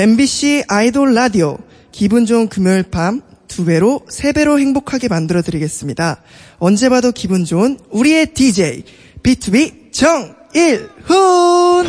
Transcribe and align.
MBC 0.00 0.64
아이돌 0.66 1.14
라디오 1.14 1.58
기분 1.92 2.24
좋은 2.24 2.48
금요일 2.48 2.84
밤 2.84 3.20
두 3.50 3.64
배로 3.64 4.00
세 4.08 4.32
배로 4.32 4.58
행복하게 4.58 5.08
만들어 5.08 5.42
드리겠습니다. 5.42 6.22
언제 6.58 6.88
봐도 6.88 7.10
기분 7.10 7.44
좋은 7.44 7.78
우리의 7.90 8.32
DJ 8.32 8.84
B2B 9.22 9.92
정일훈. 9.92 11.86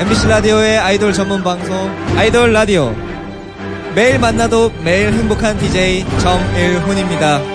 MBC 0.00 0.26
라디오의 0.26 0.78
아이돌 0.78 1.12
전문 1.12 1.44
방송 1.44 1.74
아이돌 2.16 2.52
라디오 2.52 2.92
매일 3.94 4.18
만나도 4.18 4.72
매일 4.82 5.12
행복한 5.12 5.56
DJ 5.58 6.04
정일훈입니다. 6.18 7.51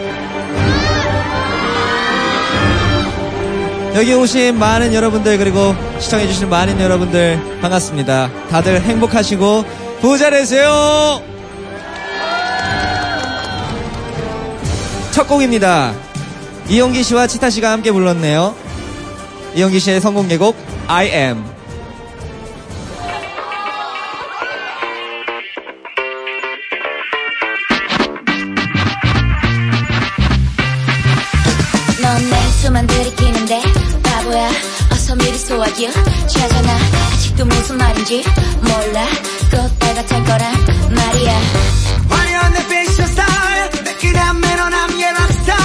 여기 3.97 4.13
오신 4.13 4.59
많은 4.59 4.93
여러분들 4.93 5.39
그리고 5.39 5.73
시청해주시는 5.97 6.51
많은 6.51 6.79
여러분들 6.79 7.41
반갑습니다. 7.61 8.29
다들 8.47 8.79
행복하시고 8.79 9.65
부자 10.01 10.29
되세요. 10.29 11.19
첫 15.09 15.27
곡입니다. 15.27 15.95
이용기 16.69 17.01
씨와 17.01 17.25
치타 17.25 17.49
씨가 17.49 17.71
함께 17.71 17.91
불렀네요. 17.91 18.53
이용기 19.55 19.79
씨의 19.79 19.99
성공 19.99 20.29
예곡 20.29 20.55
I 20.85 21.07
Am. 21.07 21.56
소화기 35.77 35.91
찾아나 36.27 36.73
아직도 37.13 37.45
무슨 37.45 37.77
말인지 37.77 38.23
몰라. 38.61 39.07
꽃달 39.51 39.95
같을 39.95 40.23
거란 40.23 40.53
말이야. 40.89 41.41
화려한 42.09 42.53
내 42.53 42.67
패션 42.67 43.07
스타일 43.07 43.69
매끈한 43.83 44.41
매너남 44.41 44.99
예 44.99 45.11
락스타 45.11 45.55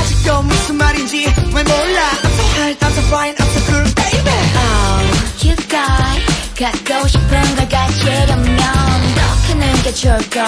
아직도 0.00 0.42
무슨 0.42 0.74
말인지 0.76 1.26
왜 1.54 1.62
몰라. 1.62 2.10
I'm 2.24 2.32
so 2.34 2.42
hot, 2.62 2.84
I'm 2.84 2.90
so 2.90 3.02
fine, 3.06 3.34
I'm 3.36 3.46
so 3.46 3.60
cool 3.70 3.94
baby. 3.94 4.38
Oh 4.56 5.38
cute 5.38 5.68
guy 5.68 6.18
갖고 6.58 7.06
싶은 7.08 7.56
걸 7.56 7.68
같이 7.68 8.10
하려면 8.10 8.56
더 8.56 9.46
크는 9.46 9.82
게 9.82 9.94
좋을걸. 9.94 10.44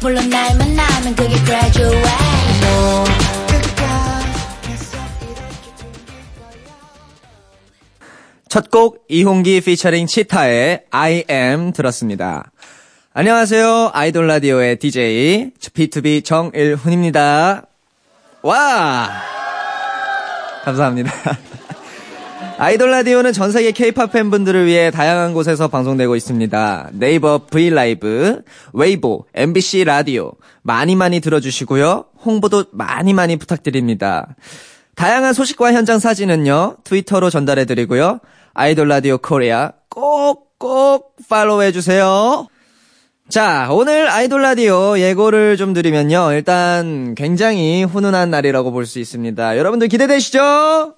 물론 0.00 0.30
날 0.30 0.54
만나면 0.56 1.16
그게 1.16 1.34
graduate. 1.44 2.06
뭐 2.60 3.04
첫 8.58 8.70
곡 8.72 9.04
이홍기 9.08 9.60
피처링 9.60 10.08
치타의 10.08 10.82
I 10.90 11.22
am 11.30 11.72
들었습니다. 11.72 12.50
안녕하세요. 13.12 13.92
아이돌 13.94 14.26
라디오의 14.26 14.80
DJ 14.80 15.52
BTOB 15.60 16.24
정일훈입니다. 16.24 17.62
와! 18.42 19.10
감사합니다. 20.64 21.12
아이돌 22.58 22.90
라디오는 22.90 23.32
전 23.32 23.52
세계 23.52 23.70
K-팝 23.70 24.10
팬분들을 24.10 24.66
위해 24.66 24.90
다양한 24.90 25.34
곳에서 25.34 25.68
방송되고 25.68 26.16
있습니다. 26.16 26.90
네이버 26.94 27.46
브이라이브, 27.46 28.42
웨이보, 28.72 29.26
MBC 29.34 29.84
라디오 29.84 30.32
많이 30.62 30.96
많이 30.96 31.20
들어주시고요. 31.20 32.06
홍보도 32.24 32.64
많이 32.72 33.14
많이 33.14 33.36
부탁드립니다. 33.36 34.34
다양한 34.96 35.32
소식과 35.32 35.74
현장 35.74 36.00
사진은요. 36.00 36.78
트위터로 36.82 37.30
전달해드리고요. 37.30 38.18
아이돌 38.58 38.88
라디오 38.88 39.18
코리아 39.18 39.70
꼭꼭 39.88 41.14
팔로우 41.28 41.62
해주세요. 41.62 42.48
자, 43.28 43.68
오늘 43.70 44.10
아이돌 44.10 44.42
라디오 44.42 44.98
예고를 44.98 45.56
좀 45.56 45.72
드리면요. 45.72 46.32
일단 46.32 47.14
굉장히 47.14 47.84
훈훈한 47.84 48.32
날이라고 48.32 48.72
볼 48.72 48.84
수 48.84 48.98
있습니다. 48.98 49.56
여러분들 49.58 49.86
기대되시죠? 49.86 50.94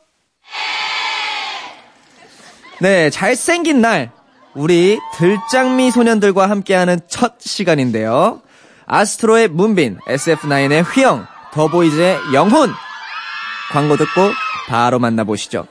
네, 2.80 3.10
잘생긴 3.10 3.82
날. 3.82 4.10
우리 4.54 4.98
들장미 5.18 5.90
소년들과 5.90 6.48
함께하는 6.48 7.00
첫 7.08 7.34
시간인데요. 7.40 8.40
아스트로의 8.86 9.48
문빈, 9.48 9.98
SF9의 10.08 10.82
휘영, 10.96 11.26
더보이즈의 11.52 12.20
영훈. 12.32 12.70
광고 13.70 13.98
듣고 13.98 14.30
바로 14.68 14.98
만나보시죠. 14.98 15.66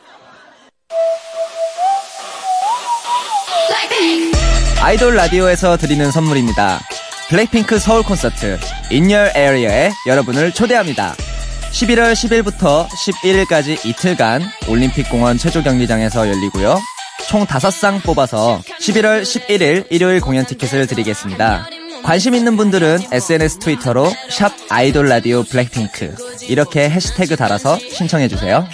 아이돌 4.82 5.14
라디오에서 5.16 5.76
드리는 5.76 6.10
선물입니다. 6.10 6.80
블랙핑크 7.28 7.80
서울 7.80 8.02
콘서트 8.02 8.58
Your 8.90 9.38
Area에 9.38 9.92
여러분을 10.08 10.54
초대합니다. 10.54 11.16
11월 11.72 12.14
10일부터 12.14 12.88
11일까지 12.88 13.86
이틀간 13.86 14.42
올림픽공원 14.70 15.38
체조경기장에서 15.38 16.30
열리고요. 16.30 16.80
총 17.28 17.46
5쌍 17.46 18.02
뽑아서 18.04 18.62
11월 18.80 19.22
11일 19.22 19.86
일요일 19.90 20.22
공연 20.22 20.46
티켓을 20.46 20.88
드리겠습니다. 20.88 21.68
관심 22.02 22.34
있는 22.34 22.56
분들은 22.56 23.00
SNS 23.12 23.60
트위터로 23.60 24.10
샵 24.30 24.54
아이돌 24.70 25.10
라디오 25.10 25.44
블랙핑크 25.44 26.16
이렇게 26.48 26.90
해시태그 26.90 27.36
달아서 27.36 27.78
신청해 27.78 28.30
주세요. 28.30 28.66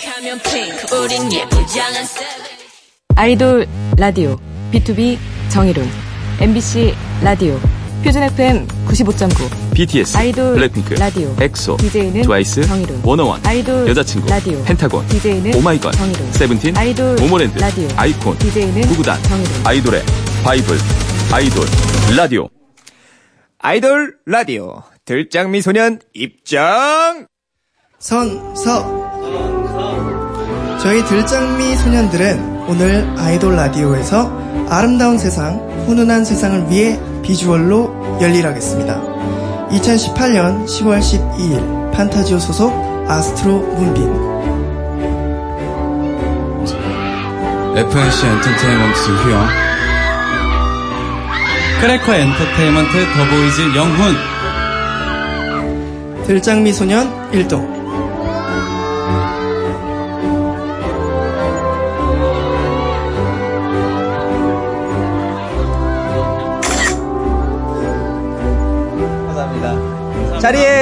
아이돌 3.16 3.68
라디오 3.98 4.38
BTOB 4.72 5.35
정일훈 5.50 5.88
MBC 6.40 6.94
라디오 7.24 7.60
표준 8.04 8.22
FM 8.24 8.68
95.9 8.88 9.74
BTS, 9.74 10.16
아이돌 10.18 10.54
블랙핑크, 10.56 10.94
라디오 10.94 11.36
엑소, 11.40 11.78
DJ는 11.78 12.22
트와이스, 12.22 12.62
정일훈 12.68 13.02
워너원, 13.04 13.42
아이돌 13.46 13.88
여자친구, 13.88 14.30
라디오 14.30 14.64
펜타곤, 14.64 15.08
DJ는 15.08 15.56
오마이걸, 15.56 15.92
정일훈 15.94 16.32
세븐틴, 16.34 16.78
아이돌 16.78 17.16
모모랜드, 17.16 17.58
라디오 17.60 17.88
아이콘, 17.96 18.38
DJ는 18.38 18.82
구구단, 18.90 19.22
정일훈 19.24 19.52
아이돌의 19.66 20.04
바이블, 20.44 20.78
아이돌 21.32 21.66
라디오. 22.16 22.48
아이돌 23.58 24.18
라디오 24.28 24.84
들장미 25.06 25.62
소년 25.62 26.00
입장! 26.14 27.26
선서 27.98 28.84
저희 30.80 31.04
들장미 31.04 31.76
소년들은 31.78 32.70
오늘 32.70 33.12
아이돌 33.18 33.56
라디오에서 33.56 34.45
아름다운 34.70 35.18
세상, 35.18 35.60
훈훈한 35.86 36.26
세상을 36.26 36.70
위해 36.70 37.00
비주얼로 37.22 38.20
열일하겠습니다. 38.22 39.02
2018년 39.70 40.66
10월 40.66 41.00
12일 41.00 41.92
판타지오 41.92 42.40
소속 42.40 42.72
아스트로 43.08 43.60
문빈. 43.60 44.04
FNC 47.78 48.26
엔터테인먼트 48.26 49.12
휘영. 49.24 49.48
크래커 51.82 52.14
엔터테인먼트 52.14 52.92
더보이즈 53.14 53.76
영훈. 53.76 54.16
들장미 56.26 56.74
소년 56.74 57.32
일동 57.34 57.75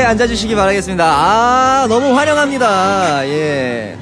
자리에 0.03 0.06
앉아주시기 0.06 0.56
바라겠습니다. 0.56 1.06
아, 1.06 1.86
너무 1.88 2.16
환영합니다. 2.18 3.25
예. 3.27 3.98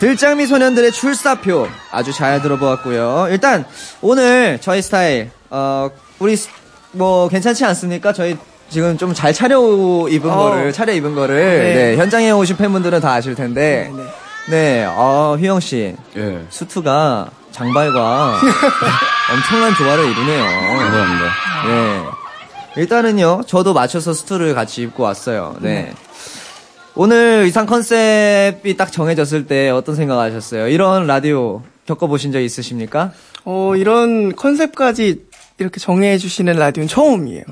들장미 0.00 0.46
소년들의 0.46 0.90
출사표 0.92 1.68
아주 1.92 2.12
잘 2.12 2.42
들어보았고요. 2.42 3.28
일단 3.30 3.64
오늘 4.00 4.58
저희 4.60 4.82
스타일 4.82 5.30
어 5.48 5.90
우리 6.18 6.34
스- 6.36 6.48
뭐 6.92 7.28
괜찮지 7.28 7.64
않습니까? 7.64 8.12
저희 8.12 8.36
지금 8.68 8.98
좀 8.98 9.14
잘 9.14 9.32
차려 9.32 9.60
입은 10.10 10.28
어. 10.30 10.34
거를 10.36 10.72
차려 10.72 10.92
입은 10.92 11.14
거를 11.14 11.36
네. 11.36 11.74
네, 11.74 11.96
현장에 11.96 12.30
오신 12.32 12.56
팬분들은 12.56 13.00
다 13.00 13.12
아실 13.12 13.34
텐데 13.36 13.90
네. 13.94 14.04
네, 14.50 14.84
어, 14.88 15.36
휘영 15.38 15.60
씨 15.60 15.94
예 16.16 16.44
수트가 16.50 17.28
장발과 17.52 18.40
엄청난 19.32 19.74
조화를 19.76 20.04
이루네요. 20.04 20.44
감사합니다 20.78 21.24
네. 21.68 22.21
일단은요, 22.76 23.42
저도 23.46 23.74
맞춰서 23.74 24.12
수트를 24.12 24.54
같이 24.54 24.82
입고 24.82 25.02
왔어요. 25.02 25.56
네. 25.60 25.92
오늘 26.94 27.42
의상 27.44 27.66
컨셉이 27.66 28.76
딱 28.76 28.92
정해졌을 28.92 29.46
때 29.46 29.70
어떤 29.70 29.94
생각 29.94 30.18
하셨어요? 30.20 30.68
이런 30.68 31.06
라디오 31.06 31.62
겪어보신 31.86 32.32
적 32.32 32.40
있으십니까? 32.40 33.12
어, 33.44 33.74
이런 33.76 34.34
컨셉까지 34.34 35.24
이렇게 35.58 35.80
정해주시는 35.80 36.56
라디오는 36.56 36.88
처음이에요. 36.88 37.44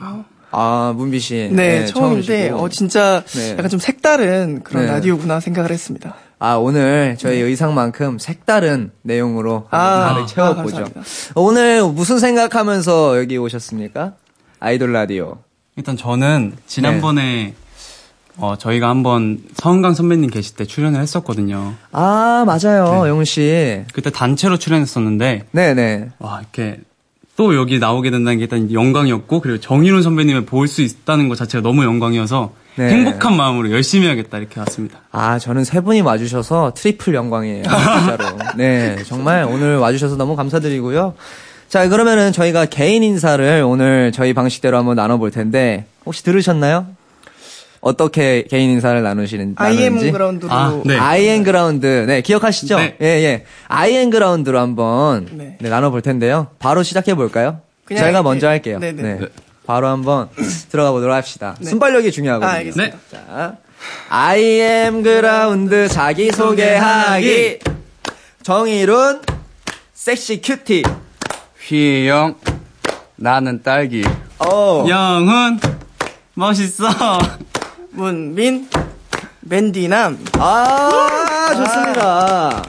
아, 0.53 0.93
문비 0.97 1.21
씨. 1.21 1.49
네, 1.53 1.87
처음인데 1.87 2.27
처음이시고. 2.27 2.57
어 2.59 2.69
진짜 2.69 3.23
네. 3.35 3.53
약간 3.53 3.69
좀 3.69 3.79
색다른 3.79 4.63
그런 4.65 4.87
네. 4.87 4.93
라디오구나 4.93 5.39
생각을 5.41 5.71
했습니다. 5.71 6.17
아, 6.39 6.55
오늘 6.57 7.17
저희 7.19 7.39
의상만큼 7.41 8.19
색다른 8.19 8.91
내용으로 9.03 9.69
아, 9.71 10.09
가득 10.09 10.23
아, 10.23 10.27
채워보죠. 10.27 10.77
감사합니다. 10.77 11.03
오늘 11.37 11.83
무슨 11.85 12.19
생각하면서 12.19 13.19
여기 13.19 13.37
오셨습니까? 13.39 14.15
아이돌 14.61 14.93
라디오. 14.93 15.39
일단 15.77 15.97
저는 15.97 16.53
지난번에 16.67 17.23
네. 17.23 17.55
어, 18.37 18.57
저희가 18.57 18.89
한번 18.89 19.41
서은광 19.55 19.95
선배님 19.95 20.31
계실 20.31 20.57
때 20.57 20.65
출연을 20.65 21.01
했었거든요. 21.01 21.75
아, 21.93 22.45
맞아요, 22.47 23.07
영훈 23.09 23.25
씨. 23.25 23.83
그때 23.93 24.11
단체로 24.11 24.59
출연했었는데 24.59 25.47
네네. 25.53 26.11
와 26.19 26.41
이렇게 26.41 26.81
또 27.37 27.55
여기 27.57 27.79
나오게 27.79 28.11
된다는 28.11 28.39
게 28.39 28.45
일단 28.45 28.71
영광이었고 28.73 29.41
그리고 29.41 29.59
정일훈 29.61 30.03
선배님을 30.03 30.45
볼 30.47 30.69
수 30.69 30.83
있다는 30.83 31.29
것 31.29 31.37
자체가 31.37 31.63
너무 31.63 31.85
영광이어서 31.85 32.53
네. 32.77 32.89
행복한 32.91 33.37
마음으로 33.37 33.71
열심히 33.73 34.07
해야겠다 34.07 34.39
이렇게 34.39 34.61
왔습니다. 34.61 35.01
아, 35.11 35.39
저는 35.39 35.65
세 35.65 35.81
분이 35.81 36.03
와주셔서 36.03 36.73
triple 36.77 37.15
영광이에요. 37.15 37.63
진짜로. 37.65 38.39
네, 38.57 38.97
정말 39.05 39.45
오늘 39.45 39.79
와주셔서 39.79 40.17
너무 40.17 40.37
감사드리고요. 40.37 41.15
자, 41.71 41.89
그러면은 41.89 42.33
저희가 42.33 42.65
개인 42.67 43.05
인사를 43.05 43.63
오늘 43.65 44.11
저희 44.13 44.35
방식대로 44.35 44.77
한번 44.77 44.97
나눠볼 44.97 45.31
텐데, 45.31 45.85
혹시 46.05 46.25
들으셨나요? 46.25 46.87
어떻게 47.81 48.43
개인 48.43 48.71
인사를 48.71 49.01
나누시는, 49.01 49.55
I 49.57 49.63
am 49.63 49.77
나누는지? 49.95 50.11
ground로 50.11 50.53
아, 50.53 50.83
네. 50.85 50.97
I 50.99 51.14
am 51.14 51.45
ground. 51.45 51.87
네, 51.87 52.23
기억하시죠? 52.23 52.77
네. 52.77 52.97
예, 53.01 53.07
예. 53.07 53.45
I 53.69 53.83
am 53.83 54.11
ground로 54.11 54.59
한번 54.59 55.29
네. 55.31 55.57
네, 55.61 55.69
나눠볼 55.69 56.03
텐데요. 56.03 56.49
바로 56.59 56.83
시작해 56.83 57.15
볼까요? 57.15 57.61
그냥 57.85 58.01
제가 58.01 58.11
이렇게- 58.19 58.23
먼저 58.25 58.49
할게요. 58.49 58.79
네, 58.81 58.91
네. 58.93 59.03
네. 59.15 59.27
바로 59.65 59.87
한번 59.87 60.29
들어가 60.71 60.91
보도록 60.91 61.15
합시다. 61.15 61.55
순발력이 61.63 62.11
중요하거든요. 62.11 62.51
아, 62.51 62.55
알겠습니다. 62.57 62.99
자, 63.13 63.57
I 64.11 64.41
am 64.43 65.03
ground 65.05 65.87
자기소개하기. 65.89 67.61
정의룬, 68.43 69.23
섹시 69.95 70.43
큐티. 70.43 70.83
휘영 71.71 72.35
나는 73.15 73.63
딸기 73.63 74.03
어. 74.41 74.85
영훈 74.89 75.61
멋있어. 76.35 76.89
문민 77.93 78.69
맨디남 79.43 80.19
아, 80.41 81.55
좋습니다. 81.55 82.65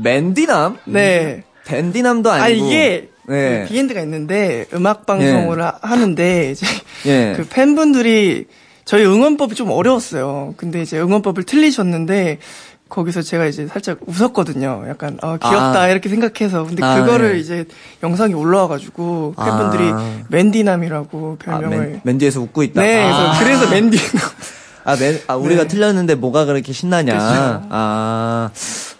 맨디남? 0.00 0.78
네. 0.84 1.42
댄디남도 1.64 2.30
아니고. 2.30 2.44
아 2.44 2.48
이게 2.48 3.10
네. 3.26 3.62
그 3.64 3.68
비엔드가 3.72 4.00
있는데 4.02 4.66
음악 4.74 5.04
방송을 5.04 5.60
하- 5.60 5.78
하는데 5.82 6.50
이제 6.52 6.66
예. 7.06 7.34
그 7.36 7.48
팬분들이 7.48 8.46
저희 8.84 9.04
응원법이 9.04 9.56
좀 9.56 9.70
어려웠어요. 9.72 10.54
근데 10.56 10.80
이제 10.82 10.98
응원법을 11.00 11.42
틀리셨는데 11.42 12.38
거기서 12.88 13.22
제가 13.22 13.46
이제 13.46 13.66
살짝 13.66 13.98
웃었거든요. 14.06 14.84
약간 14.88 15.18
아 15.22 15.36
귀엽다 15.36 15.82
아. 15.82 15.88
이렇게 15.88 16.08
생각해서 16.08 16.64
근데 16.64 16.84
아, 16.84 17.00
그거를 17.02 17.34
네. 17.34 17.38
이제 17.40 17.64
영상이 18.02 18.34
올라와가지고 18.34 19.34
팬분들이 19.36 19.90
아. 19.92 20.20
맨디남이라고 20.28 21.38
아, 21.40 21.44
별명을 21.44 21.78
맨, 21.78 22.00
맨디에서 22.04 22.40
웃고 22.40 22.62
있다. 22.62 22.80
네 22.80 23.02
그래서 23.04 23.28
아. 23.28 23.38
그래서 23.38 23.70
맨디 23.70 23.98
아, 24.84 24.96
맨, 24.96 25.20
아, 25.26 25.34
우리가 25.36 25.62
네. 25.64 25.68
틀렸는데 25.68 26.14
뭐가 26.14 26.46
그렇게 26.46 26.72
신나냐. 26.72 27.14
아, 27.68 28.50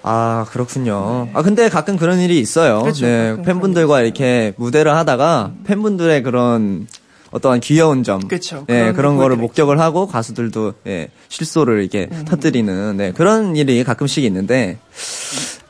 아, 0.03 0.47
그렇군요. 0.51 1.29
아, 1.33 1.41
근데 1.41 1.71
가끔 1.71 1.97
그런 1.97 2.19
일이 2.21 2.39
있어요. 2.41 2.83
그렇죠. 2.83 3.07
네, 3.07 3.37
팬분들과 3.43 4.03
이렇게 4.03 4.53
무대를 4.59 4.95
하다가 4.95 5.53
팬분들의 5.65 6.23
그런 6.25 6.87
어떠한 7.31 7.61
귀여운 7.61 8.03
점. 8.03 8.27
그쵸. 8.27 8.65
네, 8.69 8.81
그런 8.81 8.95
그런 8.95 9.17
거 9.17 9.23
거를. 9.25 9.37
목격을 9.37 9.79
하고 9.81 10.07
가수들도, 10.07 10.75
예, 10.87 11.09
실소를 11.29 11.81
이렇게 11.81 12.09
음. 12.11 12.25
터뜨리는, 12.25 12.97
네, 12.97 13.13
그런 13.13 13.57
일이 13.57 13.85
가끔씩 13.85 14.25
있는데, 14.25 14.79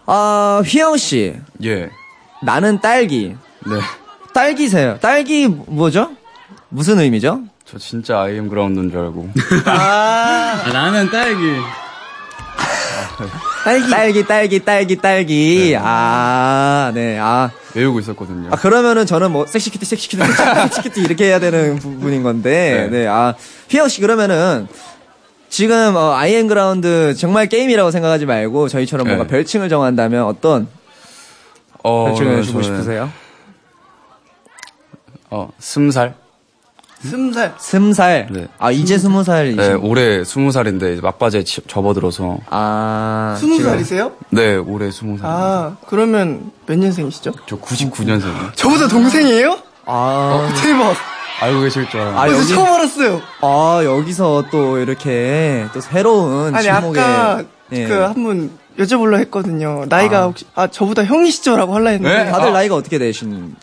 아, 0.07 0.63
휘영 0.65 0.97
씨, 0.97 1.35
예 1.65 1.91
나는 2.43 2.81
딸기. 2.81 3.35
네. 3.67 3.81
딸기세요. 4.33 4.99
딸기 5.01 5.49
뭐죠? 5.49 6.11
무슨 6.69 6.99
의미죠? 7.01 7.43
저 7.65 7.77
진짜 7.79 8.21
아이엠 8.21 8.49
그라운드인 8.49 8.91
줄 8.91 9.01
알고 9.01 9.29
아, 9.67 10.71
나는 10.73 11.11
딸기. 11.11 11.41
딸기 13.65 13.91
딸기, 13.91 14.25
딸기, 14.27 14.65
딸기, 14.65 14.97
딸기. 14.97 15.77
아, 15.79 16.93
네, 16.95 17.19
아. 17.19 17.51
외우고 17.75 18.01
있었거든요 18.01 18.49
아, 18.51 18.57
그러면은 18.57 19.07
저는 19.07 19.31
뭐, 19.31 19.47
섹시키티, 19.47 19.85
섹시키티, 19.85 20.23
섹시키티 20.23 21.01
이렇게 21.01 21.27
해야 21.27 21.39
되는 21.39 21.77
부분인 21.81 22.23
건데, 22.23 22.89
네, 22.91 23.01
네. 23.01 23.07
아, 23.07 23.35
휘영씨 23.69 24.01
그러면은, 24.01 24.69
지금, 25.49 25.97
어, 25.97 26.13
I 26.15 26.25
am 26.25 26.47
ground 26.47 27.15
정말 27.15 27.47
게임이라고 27.47 27.91
생각하지 27.91 28.27
말고, 28.27 28.69
저희처럼 28.69 29.07
뭔가 29.07 29.25
네. 29.25 29.31
별칭을 29.31 29.69
정한다면 29.69 30.25
어떤 30.25 30.69
어, 31.83 32.07
별칭을 32.07 32.43
주고 32.43 32.63
싶으세요? 32.63 33.11
어 35.31 35.51
스무 35.59 35.93
살 35.93 36.15
스무살 37.03 37.55
스무 37.59 37.95
살. 37.95 38.27
네. 38.31 38.49
아, 38.59 38.71
이제 38.73 38.99
스무 38.99 39.23
살이시 39.23 39.57
네, 39.57 39.73
올해 39.75 40.25
스무 40.25 40.51
살인데 40.51 41.01
막바지에 41.01 41.45
치- 41.45 41.61
접어들어서 41.67 42.39
아. 42.51 43.37
스무 43.39 43.57
지금- 43.57 43.71
살이세요? 43.71 44.13
네 44.31 44.57
올해 44.57 44.91
스무 44.91 45.17
살 45.19 45.27
아 45.31 45.77
그러면 45.87 46.51
몇 46.67 46.77
년생이시죠? 46.79 47.33
저 47.47 47.57
99년생이요 47.59 48.55
저보다 48.57 48.89
동생이에요? 48.89 49.59
아, 49.87 50.49
대박. 50.63 50.95
알고 51.41 51.61
계실 51.61 51.89
줄 51.89 52.01
알았는데 52.01 52.21
아, 52.33 52.37
여기- 52.37 52.49
처음 52.55 52.67
알았어요. 52.67 53.21
아, 53.43 53.81
여기서 53.85 54.45
또 54.51 54.79
이렇게 54.79 55.67
또 55.73 55.81
새로운 55.81 56.53
아니 56.55 56.65
지목에 56.65 56.99
아까 57.01 57.45
예. 57.73 57.85
그한분 57.87 58.51
여쭤보려 58.77 59.19
했거든요. 59.21 59.85
나이가 59.89 60.19
아. 60.19 60.23
혹시 60.25 60.47
아 60.57 60.67
저보다 60.67 61.05
형이시죠라고 61.05 61.75
할라 61.77 61.91
했는데 61.91 62.25
네? 62.25 62.31
다들 62.31 62.49
아. 62.49 62.53
나이가 62.53 62.75
어떻게 62.75 62.99
되신? 62.99 63.55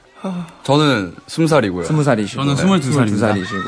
저는 0.64 1.16
스무 1.28 1.48
살이고요 1.48 1.84
스무 1.86 2.04
살이시고. 2.04 2.44
저는 2.44 2.56
22살입니다. 2.80 3.20
살이시고. 3.20 3.64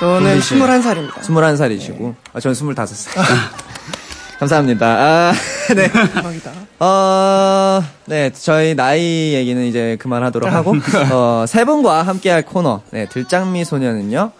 저는 0.00 0.18
동민 0.20 0.40
씨. 0.40 0.54
21살입니다. 0.54 1.22
스물한 1.22 1.56
살이시고. 1.56 2.14
아, 2.32 2.40
저는 2.40 2.54
스물다섯 2.54 2.96
살. 2.96 3.24
감사합니다. 4.38 4.86
아, 4.86 5.32
네. 5.76 5.88
대박이다. 5.92 6.50
어, 6.80 7.84
네, 8.06 8.30
저희 8.32 8.74
나이 8.74 9.34
얘기는 9.34 9.62
이제 9.64 9.96
그만하도록 10.00 10.50
하고, 10.52 10.74
어, 11.12 11.44
세 11.46 11.64
분과 11.64 12.02
함께할 12.02 12.42
코너, 12.42 12.82
네, 12.90 13.06
들장미 13.08 13.64
소녀는요, 13.64 14.32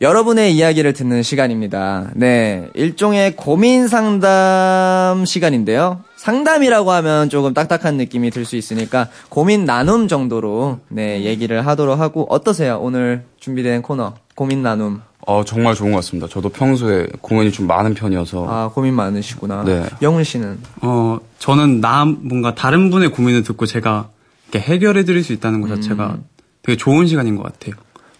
여러분의 0.00 0.54
이야기를 0.56 0.94
듣는 0.94 1.22
시간입니다. 1.22 2.08
네, 2.14 2.70
일종의 2.72 3.36
고민 3.36 3.86
상담 3.86 5.26
시간인데요. 5.26 6.00
상담이라고 6.16 6.90
하면 6.92 7.28
조금 7.28 7.52
딱딱한 7.52 7.98
느낌이 7.98 8.30
들 8.30 8.46
수 8.46 8.56
있으니까 8.56 9.08
고민 9.28 9.66
나눔 9.66 10.08
정도로 10.08 10.78
네, 10.88 11.22
얘기를 11.24 11.66
하도록 11.66 12.00
하고 12.00 12.26
어떠세요? 12.30 12.78
오늘 12.80 13.24
준비된 13.40 13.82
코너 13.82 14.14
고민 14.34 14.62
나눔. 14.62 15.02
어 15.26 15.44
정말 15.44 15.74
좋은 15.74 15.90
것 15.90 15.96
같습니다 15.98 16.26
저도 16.28 16.48
평소에 16.48 17.06
고민이 17.20 17.52
좀 17.52 17.66
많은 17.66 17.92
편이어서 17.92 18.46
아, 18.48 18.70
고민 18.72 18.94
많으시구나. 18.94 19.64
네. 19.64 19.84
영훈 20.00 20.24
씨는 20.24 20.58
어, 20.80 21.18
저는 21.38 21.82
나 21.82 22.06
뭔가 22.06 22.54
다른 22.54 22.88
분의 22.88 23.10
고민을 23.10 23.42
듣고 23.42 23.66
제가 23.66 24.08
이렇게 24.50 24.66
해결해 24.72 25.04
드릴 25.04 25.22
수 25.22 25.34
있다는 25.34 25.60
것 25.60 25.68
자체가 25.68 26.16
되게 26.62 26.78
좋은 26.78 27.06
시간인 27.06 27.36
것 27.36 27.42
같아요. 27.42 27.74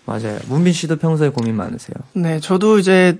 맞아요. 0.06 0.38
문빈 0.48 0.72
씨도 0.72 0.96
평소에 0.96 1.28
고민 1.28 1.56
많으세요? 1.56 1.94
네, 2.14 2.40
저도 2.40 2.78
이제 2.78 3.18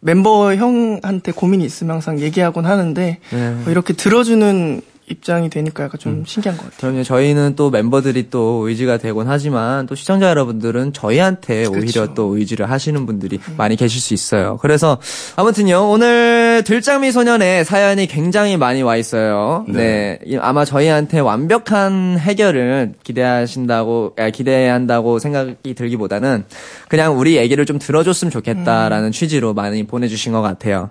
멤버 0.00 0.54
형한테 0.54 1.32
고민이 1.32 1.64
있으면 1.64 1.92
항상 1.94 2.20
얘기하곤 2.20 2.66
하는데 2.66 3.18
네. 3.30 3.50
뭐 3.62 3.70
이렇게 3.70 3.92
들어주는 3.92 4.80
입장이 5.08 5.48
되니까 5.50 5.84
약간 5.84 6.00
좀 6.00 6.24
신기한 6.26 6.56
것 6.58 6.64
같아요. 6.64 6.78
그럼요. 6.80 7.04
저희는 7.04 7.54
또 7.54 7.70
멤버들이 7.70 8.28
또 8.28 8.66
의지가 8.68 8.98
되곤 8.98 9.28
하지만 9.28 9.86
또 9.86 9.94
시청자 9.94 10.28
여러분들은 10.30 10.92
저희한테 10.92 11.66
오히려 11.66 12.12
또 12.14 12.36
의지를 12.36 12.68
하시는 12.70 13.06
분들이 13.06 13.38
많이 13.56 13.76
계실 13.76 14.00
수 14.00 14.14
있어요. 14.14 14.58
그래서 14.60 14.98
아무튼요. 15.36 15.90
오늘 15.90 16.64
들장미 16.66 17.12
소년의 17.12 17.64
사연이 17.64 18.06
굉장히 18.06 18.56
많이 18.56 18.82
와 18.82 18.96
있어요. 18.96 19.64
네. 19.68 20.18
이- 20.26 20.36
아마 20.36 20.64
저희한테 20.64 21.20
완벽한 21.20 22.18
해결을 22.18 22.94
기대하신다고 23.04 24.14
아, 24.18 24.30
기대한다고 24.30 25.18
생각이 25.18 25.74
들기보다는 25.74 26.44
그냥 26.88 27.18
우리 27.18 27.36
얘기를 27.36 27.64
좀 27.66 27.78
들어줬으면 27.78 28.30
좋겠다라는 28.32 29.12
취지로 29.12 29.54
많이 29.54 29.86
보내주신 29.86 30.32
것 30.32 30.42
같아요. 30.42 30.90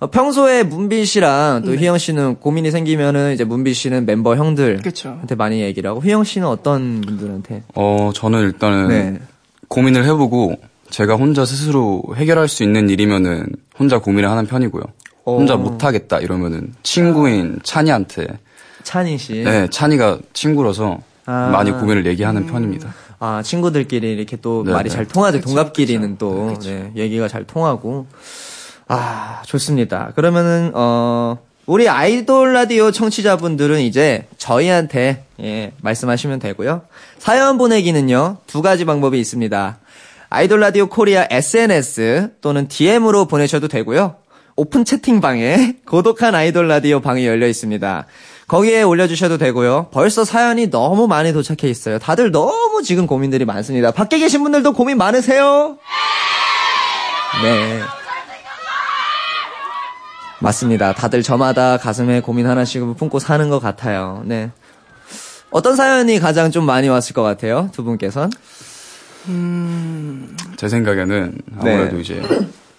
어, 0.00 0.06
평소에 0.06 0.62
문빈 0.62 1.04
씨랑 1.04 1.62
또 1.64 1.74
휘영 1.74 1.98
씨는 1.98 2.36
고민이 2.36 2.70
생기면은 2.70 3.34
이제 3.34 3.42
문빈 3.42 3.74
씨는 3.74 4.06
멤버 4.06 4.36
형들한테 4.36 4.82
그쵸. 4.82 5.18
많이 5.36 5.60
얘기를 5.60 5.90
하고 5.90 6.00
휘영 6.00 6.22
씨는 6.22 6.46
어떤 6.46 7.00
분들한테? 7.00 7.64
어 7.74 8.12
저는 8.14 8.40
일단은 8.42 8.88
네. 8.88 9.20
고민을 9.66 10.04
해보고 10.04 10.54
제가 10.90 11.16
혼자 11.16 11.44
스스로 11.44 12.02
해결할 12.14 12.46
수 12.46 12.62
있는 12.62 12.88
일이면은 12.88 13.46
혼자 13.78 13.98
고민을 13.98 14.30
하는 14.30 14.46
편이고요. 14.46 14.82
혼자 15.26 15.56
못하겠다 15.56 16.20
이러면은 16.20 16.72
친구인 16.82 17.58
찬이한테 17.62 18.26
찬희 18.84 19.18
씨. 19.18 19.42
네 19.42 19.68
찬이가 19.68 20.20
친구라서 20.32 21.00
아. 21.26 21.50
많이 21.52 21.72
고민을 21.72 22.06
얘기하는 22.06 22.46
편입니다. 22.46 22.94
아, 23.20 23.42
친구들끼리 23.42 24.12
이렇게 24.12 24.36
또 24.36 24.62
네, 24.64 24.72
말이 24.72 24.88
네. 24.88 24.94
잘 24.94 25.04
통하죠. 25.04 25.40
동갑끼리는 25.40 26.18
또, 26.18 26.56
네, 26.62 26.92
얘기가 26.94 27.26
잘 27.26 27.44
통하고. 27.44 28.06
아, 28.88 29.42
좋습니다. 29.44 30.12
그러면은, 30.14 30.72
어, 30.74 31.38
우리 31.66 31.88
아이돌 31.88 32.54
라디오 32.54 32.90
청취자분들은 32.90 33.80
이제 33.80 34.26
저희한테, 34.38 35.24
예, 35.42 35.72
말씀하시면 35.82 36.38
되고요. 36.38 36.82
사연 37.18 37.58
보내기는요, 37.58 38.38
두 38.46 38.62
가지 38.62 38.86
방법이 38.86 39.20
있습니다. 39.20 39.78
아이돌 40.30 40.60
라디오 40.60 40.88
코리아 40.88 41.26
SNS 41.30 42.32
또는 42.40 42.68
DM으로 42.68 43.26
보내셔도 43.26 43.68
되고요. 43.68 44.16
오픈 44.56 44.84
채팅방에 44.84 45.76
고독한 45.86 46.34
아이돌 46.34 46.68
라디오 46.68 47.00
방이 47.00 47.26
열려 47.26 47.46
있습니다. 47.46 48.06
거기에 48.48 48.82
올려주셔도 48.82 49.36
되고요. 49.36 49.88
벌써 49.92 50.24
사연이 50.24 50.70
너무 50.70 51.06
많이 51.06 51.34
도착해 51.34 51.70
있어요. 51.70 51.98
다들 51.98 52.32
너무 52.32 52.82
지금 52.82 53.06
고민들이 53.06 53.44
많습니다. 53.44 53.90
밖에 53.90 54.18
계신 54.18 54.42
분들도 54.42 54.72
고민 54.72 54.96
많으세요? 54.96 55.76
네. 57.42 57.80
맞습니다. 60.40 60.92
다들 60.92 61.22
저마다 61.22 61.76
가슴에 61.78 62.20
고민 62.20 62.46
하나씩 62.46 62.82
품고 62.96 63.18
사는 63.18 63.48
것 63.48 63.58
같아요. 63.60 64.22
네. 64.24 64.50
어떤 65.50 65.76
사연이 65.76 66.18
가장 66.18 66.50
좀 66.50 66.64
많이 66.64 66.88
왔을 66.88 67.14
것 67.14 67.22
같아요? 67.22 67.70
두 67.72 67.82
분께선? 67.84 68.30
제 70.56 70.68
생각에는 70.68 71.38
아무래도 71.58 71.96
네. 71.96 72.00
이제 72.00 72.22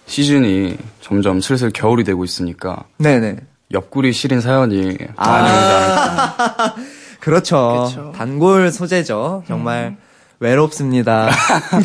시즌이 0.06 0.76
점점 1.00 1.40
슬슬 1.40 1.70
겨울이 1.70 2.02
되고 2.04 2.24
있으니까 2.24 2.84
네네. 2.98 3.36
옆구리 3.72 4.12
시린 4.12 4.40
사연이 4.40 4.96
아. 5.16 5.28
많이 5.30 5.48
않을까. 5.48 6.74
그렇죠. 7.20 7.86
그쵸. 7.88 8.12
단골 8.16 8.72
소재죠. 8.72 9.44
정말 9.46 9.96
외롭습니다. 10.40 11.28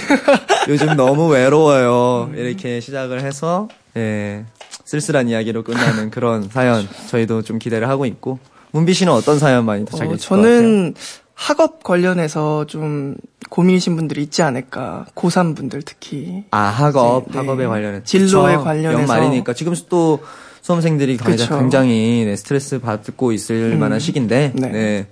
요즘 0.70 0.96
너무 0.96 1.27
외로워요. 1.27 2.32
이렇게 2.36 2.79
시작을 2.79 3.22
해서 3.22 3.67
예, 3.98 4.46
쓸쓸한 4.84 5.29
이야기로 5.29 5.63
끝나는 5.63 6.10
그런 6.12 6.50
사연 6.50 6.88
저희도 7.08 7.41
좀 7.44 7.60
기대를 7.60 7.88
하고 7.89 8.05
있고 8.05 8.39
문비 8.72 8.94
씨는 8.94 9.12
어떤 9.13 9.39
사연 9.39 9.65
많이 9.65 9.86
도착했을 9.86 10.08
어, 10.08 10.10
것 10.17 10.20
저는 10.22 10.94
학업 11.34 11.84
관련해서 11.84 12.65
좀 12.65 13.15
고민이신 13.50 13.96
분들이 13.96 14.24
있지 14.24 14.41
않을까. 14.41 15.05
고3 15.15 15.55
분들 15.55 15.82
특히. 15.84 16.44
아 16.51 16.60
학업 16.60 17.32
네. 17.32 17.38
학업에 17.38 17.65
관련해 17.65 18.01
진로에. 18.03 18.55
관련해서. 18.58 19.01
연말이니까 19.01 19.53
지금 19.53 19.74
또 19.89 20.20
수험생들이 20.62 21.17
그쵸. 21.17 21.60
굉장히 21.60 22.24
네, 22.25 22.36
스트레스 22.36 22.79
받고 22.79 23.32
있을 23.34 23.77
만한 23.77 24.00
시기인데 24.00 24.53
네. 24.55 24.67
네. 24.70 25.08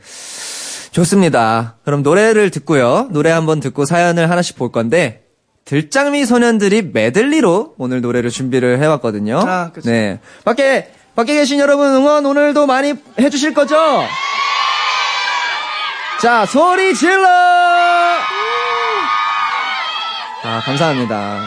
좋습니다. 0.91 1.75
그럼 1.83 2.03
노래를 2.03 2.49
듣고요. 2.49 3.07
노래 3.11 3.29
한번 3.31 3.59
듣고 3.59 3.85
사연을 3.85 4.29
하나씩 4.29 4.55
볼 4.55 4.71
건데 4.71 5.22
들장미 5.73 6.27
소년들이 6.27 6.91
메들리로 6.93 7.73
오늘 7.79 8.01
노래를 8.01 8.29
준비를 8.29 8.77
해왔거든요. 8.77 9.39
아, 9.39 9.71
그쵸. 9.73 9.89
네. 9.89 10.19
밖에 10.45 10.91
밖에 11.15 11.33
계신 11.33 11.59
여러분 11.59 11.87
응원 11.87 12.27
오늘도 12.27 12.67
많이 12.67 12.93
해주실 13.19 13.55
거죠? 13.55 13.75
자 16.21 16.45
소리 16.45 16.93
질러! 16.93 17.27
아 20.43 20.61
감사합니다. 20.63 21.41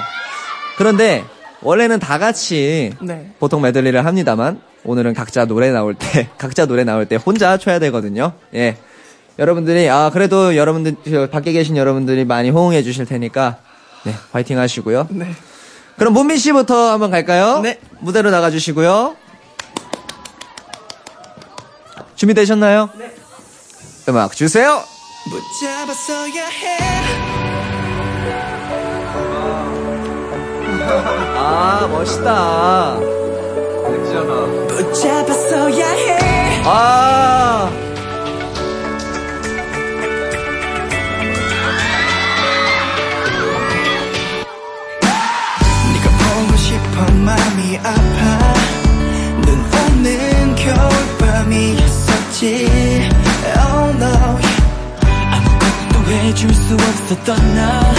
그런데 0.76 1.22
원래는 1.62 2.00
다 2.00 2.18
같이 2.18 2.94
네. 3.00 3.30
보통 3.38 3.62
메들리를 3.62 4.04
합니다만 4.04 4.60
오늘은 4.82 5.14
각자 5.14 5.44
노래 5.44 5.70
나올 5.70 5.94
때 5.94 6.30
각자 6.36 6.66
노래 6.66 6.82
나올 6.82 7.06
때 7.06 7.14
혼자 7.14 7.58
쳐야 7.58 7.78
되거든요. 7.78 8.32
예. 8.56 8.76
여러분들이 9.38 9.88
아 9.88 10.10
그래도 10.12 10.56
여러분들 10.56 10.96
저 11.08 11.30
밖에 11.30 11.52
계신 11.52 11.76
여러분들이 11.76 12.24
많이 12.24 12.50
호응해 12.50 12.82
주실 12.82 13.06
테니까 13.06 13.58
네 14.06 14.14
화이팅 14.30 14.56
하시고요. 14.56 15.08
네. 15.10 15.34
그럼 15.98 16.12
문민 16.12 16.38
씨부터 16.38 16.92
한번 16.92 17.10
갈까요? 17.10 17.58
네. 17.60 17.80
무대로 17.98 18.30
나가 18.30 18.50
주시고요. 18.52 19.16
준비되셨나요? 22.14 22.90
네. 22.96 23.12
음악 24.08 24.36
주세요. 24.36 24.80
붙잡았어야 25.28 26.46
해. 26.46 26.78
아 31.36 31.88
멋있다. 31.90 32.98
붙잡았어야 34.68 35.88
해. 35.88 36.62
아. 36.64 37.85
겨울밤이었었지. 52.46 53.08
Oh 53.58 53.96
no. 53.98 54.38
아무것도 55.32 56.10
해줄 56.12 56.54
수 56.54 56.74
없었던 56.74 57.54
나. 57.54 57.92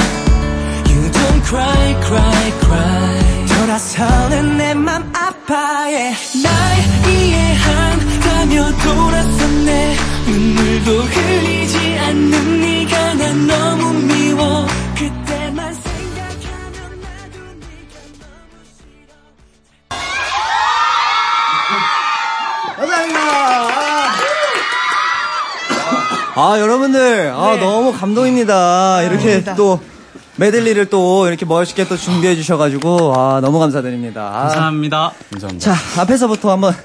You 0.87 1.11
don't 1.11 1.43
cry 1.45 1.95
cry 2.05 2.51
cry. 2.61 3.45
돌아서는 3.47 4.57
내 4.57 4.73
맘 4.73 5.11
아파해. 5.13 6.13
날 6.43 6.51
이해한다며 7.09 8.71
돌아섰네. 8.83 9.95
눈물도 10.27 10.91
흘리지 11.01 11.99
않는 11.99 12.61
네가 12.61 13.13
난 13.15 13.47
너무 13.47 13.93
미워 14.05 14.67
아 26.39 26.59
여러분들 26.59 27.31
아 27.33 27.57
너무 27.59 27.91
감동입니다. 27.91 29.01
이렇게 29.01 29.43
또 29.55 29.79
메들리를 30.35 30.85
또 30.85 31.27
이렇게 31.27 31.47
멋있게 31.47 31.87
또 31.87 31.97
준비해 31.97 32.35
주셔가지고 32.35 33.15
아 33.17 33.39
너무 33.41 33.57
감사드립니다. 33.57 34.27
아, 34.27 34.41
감사합니다. 34.41 35.13
감사합니다. 35.31 35.73
자 35.73 36.01
앞에서부터 36.01 36.51
한번 36.51 36.75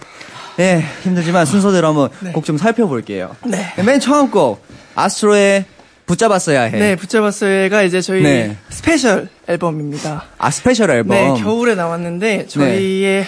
예 0.58 0.82
힘들지만 1.02 1.44
순서대로 1.44 1.88
한번 1.88 2.08
곡좀 2.32 2.56
살펴볼게요. 2.56 3.36
네. 3.44 3.74
맨 3.84 4.00
처음 4.00 4.30
곡 4.30 4.64
아스트로의 4.94 5.66
붙잡았어야 6.06 6.62
해. 6.62 6.78
네, 6.78 6.96
붙잡았어야가 6.96 7.82
이제 7.82 8.00
저희 8.00 8.22
네. 8.22 8.56
스페셜 8.70 9.28
앨범입니다. 9.46 10.24
아 10.38 10.50
스페셜 10.50 10.90
앨범. 10.90 11.14
네, 11.14 11.42
겨울에 11.42 11.74
나왔는데 11.74 12.46
저희의 12.46 13.26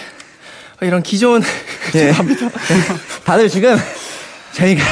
이런 0.81 1.03
기존 1.03 1.43
예. 1.93 2.13
다들 3.25 3.47
지금 3.47 3.77
저희가 4.53 4.83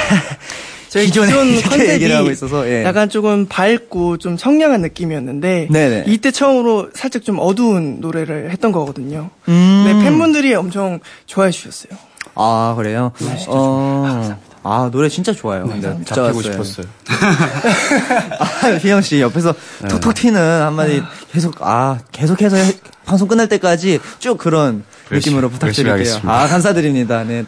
저희 0.94 1.06
기존에 1.08 1.28
기존 1.28 1.62
컨셉이 1.72 1.90
얘기를 1.90 2.16
하고 2.16 2.30
있어서 2.30 2.68
예. 2.70 2.84
약간 2.84 3.10
조금 3.10 3.48
밝고 3.48 4.18
좀 4.18 4.38
청량한 4.38 4.82
느낌이었는데 4.82 5.70
네네. 5.72 6.04
이때 6.08 6.30
처음으로 6.30 6.90
살짝 6.94 7.24
좀 7.24 7.38
어두운 7.40 8.00
노래를 8.00 8.52
했던 8.52 8.72
거거든요. 8.72 9.32
음. 9.48 9.84
네, 9.88 10.04
팬분들이 10.04 10.54
엄청 10.54 11.00
좋아해 11.26 11.50
주셨어요. 11.50 11.98
아 12.36 12.76
그래요? 12.78 13.12
어. 13.48 14.38
아 14.62 14.90
노래 14.92 15.10
진짜 15.10 15.34
좋아요. 15.34 15.66
근데 15.68 15.88
잡히고 16.06 16.38
붙잡았어요. 16.40 16.42
싶었어요. 16.44 16.86
아, 18.40 18.68
희영 18.82 19.02
씨 19.02 19.20
옆에서 19.20 19.54
톡톡 19.90 20.14
튀는 20.14 20.40
한마디 20.62 21.02
계속 21.32 21.56
아 21.62 22.00
계속해서 22.12 22.56
해- 22.58 22.74
방송 23.06 23.28
끝날 23.28 23.50
때까지 23.50 24.00
쭉 24.20 24.38
그런 24.38 24.84
열심히- 25.12 25.16
느낌으로 25.38 25.50
부탁드릴게요. 25.50 26.22
아 26.26 26.48
감사드립니다. 26.48 27.24
네. 27.24 27.44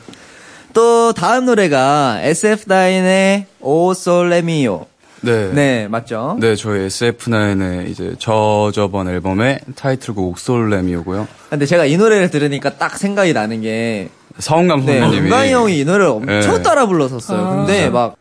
또 0.75 1.13
다음 1.13 1.46
노래가 1.46 2.20
SF 2.22 2.65
다인의 2.65 3.46
오 3.62 3.94
솔레미오. 3.94 4.86
네. 5.22 5.50
네 5.53 5.88
맞죠? 5.88 6.38
네, 6.39 6.55
저희 6.55 6.88
SF9의 6.88 7.88
이제 7.89 8.13
저 8.20 8.72
저번 8.75 9.08
앨범의 9.08 9.62
타이틀곡 9.75 10.27
옥솔렘이오고요. 10.32 11.27
근데 11.50 11.65
제가 11.65 11.86
이 11.86 11.96
노래를 11.98 12.29
들으니까 12.29 12.77
딱 12.77 12.98
생각이 12.98 13.32
나는 13.34 13.62
게 13.62 14.10
서은감 14.38 14.86
네, 14.86 15.00
선배님이 15.00 15.25
은광이 15.27 15.51
형이 15.53 15.79
이 15.79 15.86
노래를 15.86 16.05
엄청 16.08 16.58
네. 16.58 16.62
따라 16.62 16.86
불렀었어요. 16.86 17.55
근데 17.65 17.89
막 17.89 18.15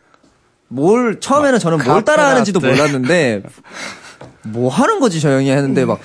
뭘 0.68 1.20
처음에는 1.20 1.58
저는 1.58 1.84
뭘 1.84 2.04
따라 2.04 2.30
하는지도 2.30 2.58
카페라떼. 2.58 2.80
몰랐는데 2.80 3.42
뭐 4.42 4.70
하는 4.70 4.98
거지 4.98 5.20
저 5.20 5.30
형이 5.30 5.50
했는데 5.50 5.84
막 5.84 5.98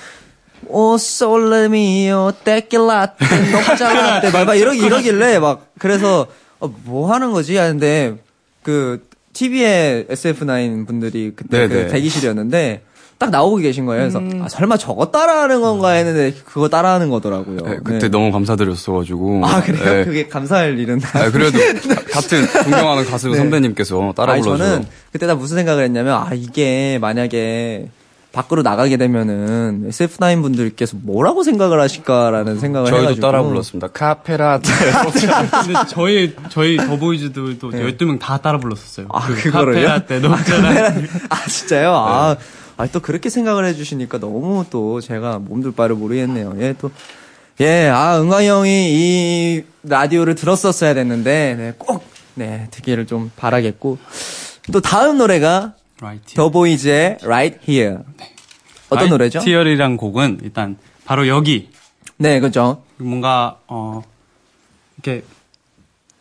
오 0.72 0.96
솔레미오 0.98 2.32
떼끼라떼 2.44 3.24
녹자라떼 3.52 4.30
막, 4.30 4.44
막 4.44 4.54
이러기 4.54 4.78
이러길래 4.78 5.38
막 5.38 5.66
그래서 5.78 6.26
어, 6.60 6.68
뭐 6.84 7.12
하는 7.12 7.32
거지 7.32 7.56
하는데 7.56 8.16
그 8.62 9.02
TV에 9.32 10.06
SF9 10.10 10.86
분들이 10.86 11.32
그때 11.34 11.68
그 11.68 11.74
네네. 11.74 11.88
대기실이었는데 11.88 12.82
딱 13.18 13.28
나오고 13.30 13.56
계신 13.56 13.84
거예요. 13.84 14.08
그래서 14.08 14.20
아, 14.42 14.48
설마 14.48 14.78
저거 14.78 15.10
따라하는 15.10 15.60
건가 15.60 15.90
했는데 15.90 16.32
그거 16.46 16.70
따라하는 16.70 17.10
거더라고요. 17.10 17.56
네, 17.58 17.76
그때 17.84 17.98
네. 17.98 18.08
너무 18.08 18.32
감사드렸어가지고. 18.32 19.42
아 19.44 19.62
그래요? 19.62 19.84
네. 19.84 20.04
그게 20.06 20.26
감사할 20.26 20.78
일은 20.78 21.00
아, 21.12 21.30
그래도 21.30 21.58
가- 21.58 22.02
같은 22.12 22.46
존경하는 22.64 23.04
가수 23.04 23.28
네. 23.28 23.36
선배님께서 23.36 24.14
따라 24.16 24.32
불러서 24.40 24.56
저는 24.56 24.86
그때 25.12 25.26
나 25.26 25.34
무슨 25.34 25.58
생각을 25.58 25.84
했냐면 25.84 26.14
아 26.14 26.30
이게 26.32 26.98
만약에 27.02 27.88
밖으로 28.32 28.62
나가게 28.62 28.96
되면은 28.96 29.86
SF9 29.90 30.42
분들께서 30.42 30.96
뭐라고 31.02 31.42
생각을 31.42 31.80
하실까라는 31.80 32.60
생각을 32.60 32.88
저희도 32.88 33.02
해가지고 33.02 33.26
따라 33.26 33.42
불렀습니다. 33.42 33.88
카페라테. 33.88 34.70
근데 35.64 35.80
저희 35.88 36.36
저희 36.48 36.76
더보이즈들도 36.76 37.70
12명 37.70 38.20
다 38.20 38.38
따라 38.38 38.58
불렀었어요. 38.58 39.06
아, 39.10 39.26
그 39.26 39.34
그거를요? 39.34 39.74
카페라 39.88 40.06
때 40.06 40.20
녹잖아. 40.20 40.88
아 41.28 41.46
진짜요? 41.48 41.92
아, 41.92 42.36
아, 42.76 42.86
또 42.86 43.00
그렇게 43.00 43.28
생각을 43.30 43.66
해 43.66 43.74
주시니까 43.74 44.18
너무 44.18 44.64
또 44.70 45.00
제가 45.00 45.38
몸둘 45.38 45.72
바를 45.72 45.96
모르겠네요. 45.96 46.54
예, 46.60 46.74
또. 46.80 46.90
예, 47.60 47.88
아, 47.88 48.18
은광이 48.18 48.48
형이 48.48 48.70
이 48.70 49.64
라디오를 49.82 50.34
들었었어야 50.34 50.94
됐는데, 50.94 51.56
네, 51.58 51.74
꼭, 51.76 52.02
네, 52.34 52.68
듣기를 52.70 53.06
좀 53.06 53.30
바라겠고. 53.36 53.98
또 54.72 54.80
다음 54.80 55.18
노래가 55.18 55.74
Right. 56.00 56.34
더보이즈의 56.34 57.18
Right 57.22 57.58
Here. 57.68 57.98
어떤 58.88 59.08
노래죠? 59.10 59.40
티어리란 59.40 59.96
곡은 59.96 60.40
일단 60.42 60.76
바로 61.04 61.28
여기 61.28 61.70
네, 62.16 62.40
그죠. 62.40 62.82
뭔가 62.98 63.58
어 63.66 64.02
이렇게 64.96 65.24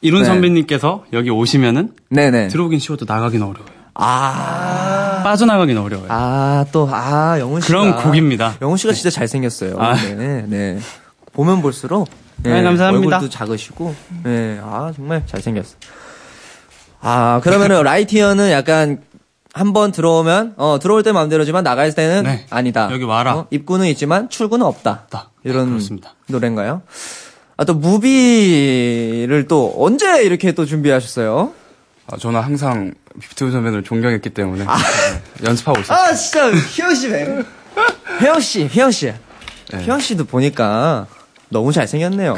이룬 0.01 0.21
네. 0.21 0.27
선배님께서 0.27 1.05
여기 1.13 1.29
오시면은 1.29 1.93
네네. 2.09 2.47
들어오긴 2.49 2.79
쉬워도 2.79 3.05
나가긴 3.07 3.41
어려워요. 3.41 3.79
아, 4.01 5.21
빠져나가긴 5.23 5.77
어려워요. 5.77 6.07
아, 6.09 6.65
또, 6.71 6.87
아, 6.89 7.37
영훈 7.37 7.59
씨가. 7.59 7.67
그런 7.67 7.95
곡입니다. 8.01 8.55
영훈 8.61 8.77
씨가 8.77 8.93
진짜 8.93 9.09
잘생겼어요. 9.09 9.77
아. 9.77 9.93
네, 9.95 10.45
네. 10.47 10.79
보면 11.33 11.61
볼수록. 11.61 12.07
네, 12.37 12.63
감사합니다. 12.63 13.17
얼굴도 13.17 13.29
작으시고. 13.29 13.93
네, 14.23 14.57
아, 14.63 14.93
정말 14.95 15.23
잘생겼어. 15.25 15.75
아, 17.01 17.41
그러면은, 17.43 17.83
라이티어는 17.83 18.51
약간, 18.51 19.01
한번 19.53 19.91
들어오면, 19.91 20.53
어, 20.57 20.77
들어올 20.79 21.03
때 21.03 21.11
마음대로지만 21.11 21.63
나갈 21.63 21.93
때는 21.93 22.23
네. 22.23 22.45
아니다. 22.49 22.89
여기 22.91 23.03
와라. 23.03 23.35
어, 23.35 23.47
입구는 23.49 23.87
있지만 23.87 24.29
출구는 24.29 24.65
없다. 24.65 25.01
없다. 25.05 25.29
네, 25.43 25.49
이런 25.51 25.69
그렇습니다. 25.69 26.13
노래인가요? 26.27 26.81
아, 27.57 27.65
또, 27.65 27.73
무비를 27.73 29.47
또, 29.47 29.73
언제 29.77 30.23
이렇게 30.23 30.51
또 30.51 30.65
준비하셨어요? 30.65 31.51
아, 32.11 32.17
저는 32.17 32.39
항상 32.41 32.93
비투비 33.19 33.51
선배님을 33.51 33.83
존경했기 33.83 34.29
때문에 34.29 34.65
네, 34.65 35.47
연습하고 35.47 35.79
있어요. 35.81 35.97
아, 35.97 36.13
진짜, 36.13 36.49
휘영 36.51 36.95
씨, 36.95 37.07
왜? 37.09 37.43
휘영 38.19 38.39
씨, 38.39 38.65
휘영 38.65 38.91
씨. 38.91 39.13
휘영 39.73 39.99
씨도 39.99 40.25
보니까 40.25 41.05
너무 41.49 41.71
잘생겼네요. 41.71 42.35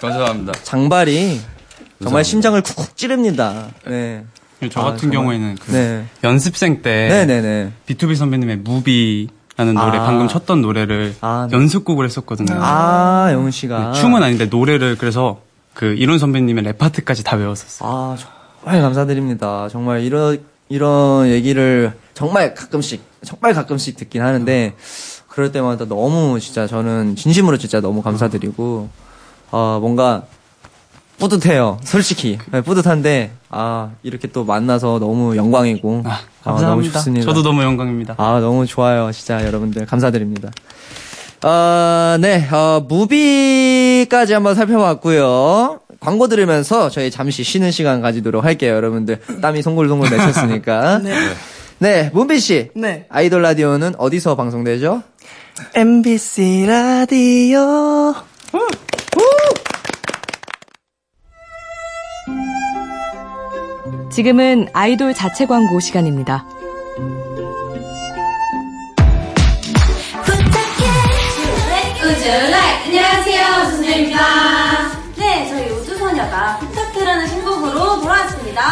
감사합니다. 0.00 0.52
장발이 0.62 1.40
정말 2.02 2.24
심장을 2.24 2.60
쿡쿡 2.60 2.96
찌릅니다. 2.96 3.68
네. 3.86 4.24
저 4.70 4.80
아, 4.80 4.84
같은 4.84 4.98
정말. 5.10 5.16
경우에는 5.18 5.54
그 5.60 5.72
네. 5.72 6.06
연습생 6.24 6.82
때 6.82 7.08
네네네. 7.08 7.72
BTOB 7.86 8.14
선배님의 8.16 8.56
Movie라는 8.58 9.74
노래 9.74 9.98
아. 9.98 10.04
방금 10.04 10.28
쳤던 10.28 10.60
노래를 10.62 11.14
아, 11.20 11.48
네. 11.50 11.56
연습곡을 11.56 12.04
했었거든요. 12.04 12.58
아, 12.60 13.28
영훈 13.32 13.50
씨가. 13.50 13.92
네, 13.92 14.00
춤은 14.00 14.22
아닌데 14.22 14.46
노래를 14.46 14.96
그래서 14.98 15.40
그 15.72 15.94
일훈 15.94 16.18
선배님의 16.18 16.64
랩 16.64 16.78
파트까지 16.78 17.24
다 17.24 17.36
외웠었어요. 17.36 17.88
아, 17.88 18.16
정말 18.62 18.82
감사드립니다. 18.82 19.68
정말 19.70 20.00
이런, 20.02 20.38
이런 20.68 21.28
얘기를 21.28 21.92
정말 22.14 22.54
가끔씩, 22.54 23.02
정말 23.24 23.52
가끔씩 23.54 23.96
듣긴 23.96 24.22
하는데, 24.22 24.74
그럴 25.28 25.52
때마다 25.52 25.84
너무 25.86 26.40
진짜 26.40 26.66
저는 26.66 27.14
진심으로 27.16 27.58
진짜 27.58 27.80
너무 27.80 28.02
감사드리고, 28.02 28.88
어, 29.50 29.78
뭔가 29.80 30.24
뿌듯해요. 31.18 31.78
솔직히. 31.82 32.38
네, 32.50 32.60
뿌듯한데, 32.60 33.32
아, 33.50 33.90
이렇게 34.02 34.28
또 34.28 34.44
만나서 34.44 34.98
너무 34.98 35.36
영광이고, 35.36 36.02
아, 36.04 36.10
아, 36.10 36.20
너무 36.44 36.56
감사합니다. 36.58 36.92
좋습니다. 36.98 37.26
저도 37.26 37.42
너무 37.42 37.62
영광입니다. 37.62 38.14
아, 38.18 38.40
너무 38.40 38.66
좋아요. 38.66 39.10
진짜 39.12 39.44
여러분들 39.46 39.86
감사드립니다. 39.86 40.50
어, 41.44 42.16
네, 42.20 42.46
어, 42.50 42.84
무비까지 42.88 44.32
한번 44.34 44.54
살펴봤고요. 44.54 45.80
광고 46.00 46.28
들으면서 46.28 46.90
저희 46.90 47.10
잠시 47.10 47.42
쉬는 47.42 47.70
시간 47.70 48.00
가지도록 48.00 48.44
할게요. 48.44 48.74
여러분들 48.74 49.20
땀이 49.40 49.62
송골송골 49.62 50.10
맺혔으니까. 50.10 50.98
네. 51.04 51.14
네, 51.78 52.10
문비 52.12 52.38
씨. 52.40 52.70
네. 52.74 53.06
아이돌 53.10 53.42
라디오는 53.42 53.94
어디서 53.98 54.34
방송되죠? 54.36 55.02
MBC 55.74 56.66
라디오. 56.66 58.14
지금은 64.16 64.68
아이돌 64.72 65.12
자체 65.12 65.44
광고 65.44 65.78
시간입니다. 65.78 66.46
우주라이. 72.02 72.84
안녕하세요. 72.86 73.44
우주소녀입니다. 73.66 74.20
네 75.18 75.46
저희 75.50 75.68
우주소녀가 75.68 76.56
부탁해라는 76.60 77.26
신곡으로 77.26 78.00
돌아왔습니다. 78.00 78.62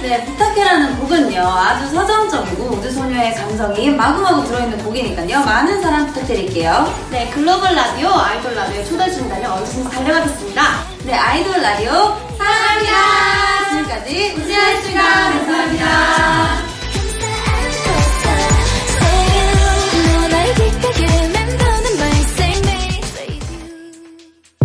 네. 0.00 0.24
부탁해라는 0.24 1.00
곡은요 1.00 1.42
아주 1.42 1.88
서정적이고 1.94 2.64
우주소녀의 2.64 3.34
감성이 3.34 3.90
마구마구 3.90 4.46
들어있는 4.46 4.82
곡이니까요. 4.82 5.44
많은 5.44 5.82
사랑 5.82 6.06
부탁드릴게요. 6.06 6.90
네 7.10 7.28
글로벌 7.34 7.74
라디오 7.74 8.08
아이돌 8.14 8.54
라디오에 8.54 8.82
초대해 8.84 9.10
주신다면 9.10 9.50
언제든지 9.52 9.90
달려가겠습니다 9.90 10.97
네 11.08 11.14
아이돌 11.14 11.62
라디오 11.62 11.90
사랑합니다. 12.36 13.70
지금까지 13.70 14.34
우주였습니다 14.36 15.02
감사합니다. 15.30 15.88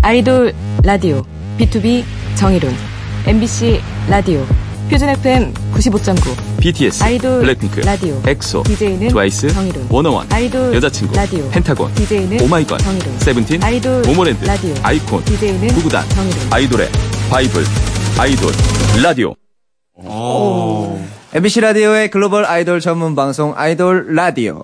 아이돌 0.01 0.53
라디오 0.83 1.23
BTOB 1.57 2.03
정일훈 2.35 2.75
MBC 3.25 3.79
라디오 4.09 4.45
표준 4.89 5.07
FM 5.07 5.53
95.9 5.73 6.52
BTS, 6.63 7.03
아이돌 7.03 7.41
블랙핑크, 7.41 7.81
라디오 7.81 8.21
엑소, 8.25 8.63
DJ는 8.63 9.09
트와이스, 9.09 9.49
정일훈 9.49 9.85
워너원, 9.89 10.31
아이돌 10.31 10.73
여자친구, 10.73 11.13
라디오 11.13 11.49
펜타곤, 11.49 11.93
DJ는 11.93 12.39
오마이걸, 12.39 12.77
정일훈 12.77 13.19
세븐틴, 13.19 13.61
아이돌 13.61 14.03
모모랜드, 14.03 14.45
라디오 14.45 14.73
아이콘, 14.81 15.25
DJ는 15.25 15.67
구구단, 15.67 16.07
정일훈 16.07 16.39
아이돌의 16.53 16.89
바이블, 17.29 17.63
아이돌, 18.17 18.51
라디오. 19.03 19.35
MBC 21.33 21.59
라디오의 21.59 22.09
글로벌 22.09 22.45
아이돌 22.45 22.79
전문 22.79 23.13
방송 23.13 23.53
아이돌 23.57 24.15
라디오. 24.15 24.63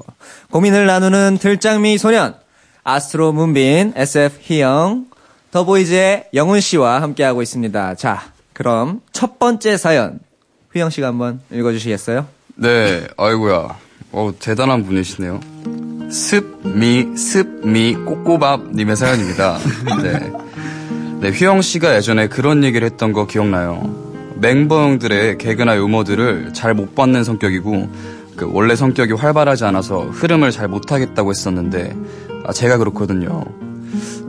고민을 0.52 0.86
나누는 0.86 1.38
들장미 1.38 1.98
소년. 1.98 2.36
아스트로 2.86 3.34
문빈, 3.34 3.92
SF 3.98 4.38
희영, 4.40 5.08
더보이즈의 5.52 6.30
영훈 6.34 6.62
씨와 6.62 7.02
함께하고 7.02 7.42
있습니다. 7.42 7.96
자, 7.96 8.32
그럼 8.54 9.02
첫 9.12 9.38
번째 9.38 9.76
사연. 9.76 10.22
휘영 10.74 10.90
씨가 10.90 11.08
한번 11.08 11.40
읽어주시겠어요? 11.52 12.28
네, 12.56 13.08
아이고야. 13.18 13.78
어, 14.12 14.32
대단한 14.40 14.86
분이시네요. 14.86 15.40
습미, 16.12 17.16
습미, 17.16 17.96
꼬꼬밥님의 18.06 18.96
사연입니다. 18.96 19.58
네. 20.04 20.32
네, 21.22 21.30
휘영 21.32 21.62
씨가 21.62 21.96
예전에 21.96 22.28
그런 22.28 22.64
얘기를 22.64 22.86
했던 22.86 23.14
거 23.14 23.26
기억나요. 23.28 24.08
멤버 24.40 24.82
형들의 24.84 25.38
개그나 25.38 25.76
유머들을 25.78 26.54
잘 26.54 26.74
못 26.74 26.96
받는 26.96 27.24
성격이고, 27.24 27.90
그 28.38 28.50
원래 28.54 28.76
성격이 28.76 29.14
활발하지 29.14 29.66
않아서 29.66 30.02
흐름을 30.04 30.52
잘 30.52 30.68
못하겠다고 30.70 31.32
했었는데, 31.32 31.96
아, 32.46 32.54
제가 32.54 32.78
그렇거든요. 32.78 33.44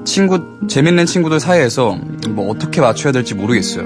친구, 0.04 0.40
재밌는 0.68 1.06
친구들 1.06 1.38
사이에서 1.38 1.96
뭐 2.30 2.50
어떻게 2.50 2.80
맞춰야 2.80 3.12
될지 3.12 3.34
모르겠어요. 3.34 3.84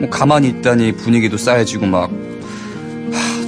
뭐 0.00 0.08
가만히 0.10 0.48
있다니 0.48 0.92
분위기도 0.92 1.36
싸해지고 1.36 1.86
막 1.86 2.10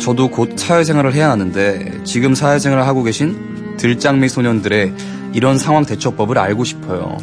저도 0.00 0.28
곧 0.28 0.56
사회생활을 0.56 1.14
해야 1.14 1.30
하는데 1.30 2.02
지금 2.04 2.34
사회생활을 2.34 2.86
하고 2.86 3.02
계신 3.02 3.76
들장미 3.76 4.28
소년들의 4.28 4.94
이런 5.32 5.58
상황 5.58 5.84
대처법을 5.84 6.38
알고 6.38 6.64
싶어요. 6.64 7.18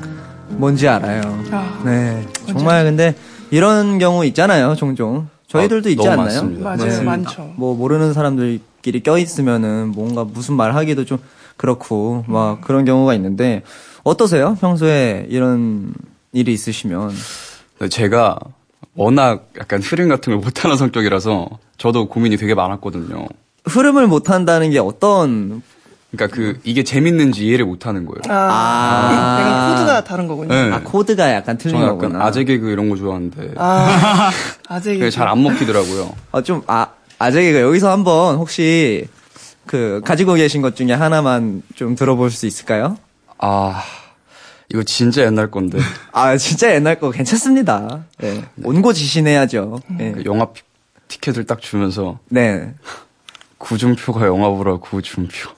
뭔지 0.49 0.87
알아요. 0.87 1.21
아, 1.51 1.81
네. 1.85 2.27
정말 2.47 2.83
근데 2.83 3.15
이런 3.51 3.97
경우 3.99 4.25
있잖아요, 4.25 4.75
종종. 4.75 5.27
저희들도 5.47 5.87
아, 5.87 5.91
있지 5.91 5.97
너무 5.97 6.09
않나요? 6.09 6.25
많습니다. 6.25 6.63
맞아요, 6.63 6.77
맞습니다. 6.77 7.11
많죠. 7.11 7.53
뭐 7.55 7.75
모르는 7.75 8.13
사람들끼리 8.13 9.01
껴 9.01 9.17
있으면은 9.17 9.91
뭔가 9.95 10.23
무슨 10.23 10.55
말 10.55 10.75
하기도 10.75 11.05
좀 11.05 11.19
그렇고 11.57 12.23
막 12.27 12.61
그런 12.61 12.85
경우가 12.85 13.13
있는데 13.15 13.61
어떠세요? 14.03 14.57
평소에 14.59 15.27
이런 15.29 15.93
일이 16.33 16.51
있으시면 16.53 17.11
제가 17.89 18.39
워낙 18.95 19.49
약간 19.59 19.81
흐름 19.81 20.09
같은 20.09 20.33
걸 20.33 20.41
못하는 20.41 20.77
성격이라서 20.77 21.49
저도 21.77 22.07
고민이 22.07 22.37
되게 22.37 22.53
많았거든요. 22.53 23.27
흐름을 23.65 24.07
못 24.07 24.29
한다는 24.29 24.71
게 24.71 24.79
어떤 24.79 25.61
그러니까 26.11 26.35
그 26.35 26.59
이게 26.63 26.83
재밌는지 26.83 27.47
이해를 27.47 27.65
못 27.65 27.87
하는 27.87 28.05
거예요. 28.05 28.21
아, 28.29 29.09
약간 29.11 29.75
코드가 29.75 30.03
다른 30.03 30.27
거군요. 30.27 30.49
네. 30.53 30.71
아, 30.71 30.81
코드가 30.83 31.33
약간 31.33 31.57
틀린 31.57 31.77
저는 31.77 31.87
약간 31.87 31.99
거구나. 31.99 32.25
아재 32.25 32.43
개그 32.43 32.69
이런 32.69 32.89
거 32.89 32.95
좋아하는데 32.95 33.53
아, 33.57 34.29
아재 34.69 34.93
그게 34.93 35.09
잘안 35.09 35.41
먹히더라고요. 35.41 36.13
어, 36.31 36.41
좀, 36.43 36.61
아, 36.67 36.87
아재개가 37.17 37.61
여기서 37.61 37.89
한번 37.91 38.35
혹시 38.35 39.07
그 39.65 40.01
가지고 40.03 40.33
계신 40.35 40.61
것 40.61 40.75
중에 40.75 40.91
하나만 40.91 41.63
좀 41.75 41.95
들어볼 41.95 42.29
수 42.29 42.45
있을까요? 42.45 42.97
아 43.39 43.81
이거 44.73 44.81
진짜 44.83 45.23
옛날 45.23 45.51
건데 45.51 45.77
아, 46.11 46.35
진짜 46.37 46.73
옛날 46.73 46.99
거 46.99 47.11
괜찮습니다. 47.11 48.05
네. 48.17 48.43
온고지신해야죠. 48.63 49.79
네. 49.87 50.11
그 50.13 50.23
영화 50.25 50.45
피- 50.51 50.63
티켓을 51.07 51.45
딱 51.45 51.61
주면서 51.61 52.17
네. 52.29 52.73
구준표가 53.59 54.25
영화 54.25 54.49
보라 54.49 54.77
구준표. 54.77 55.49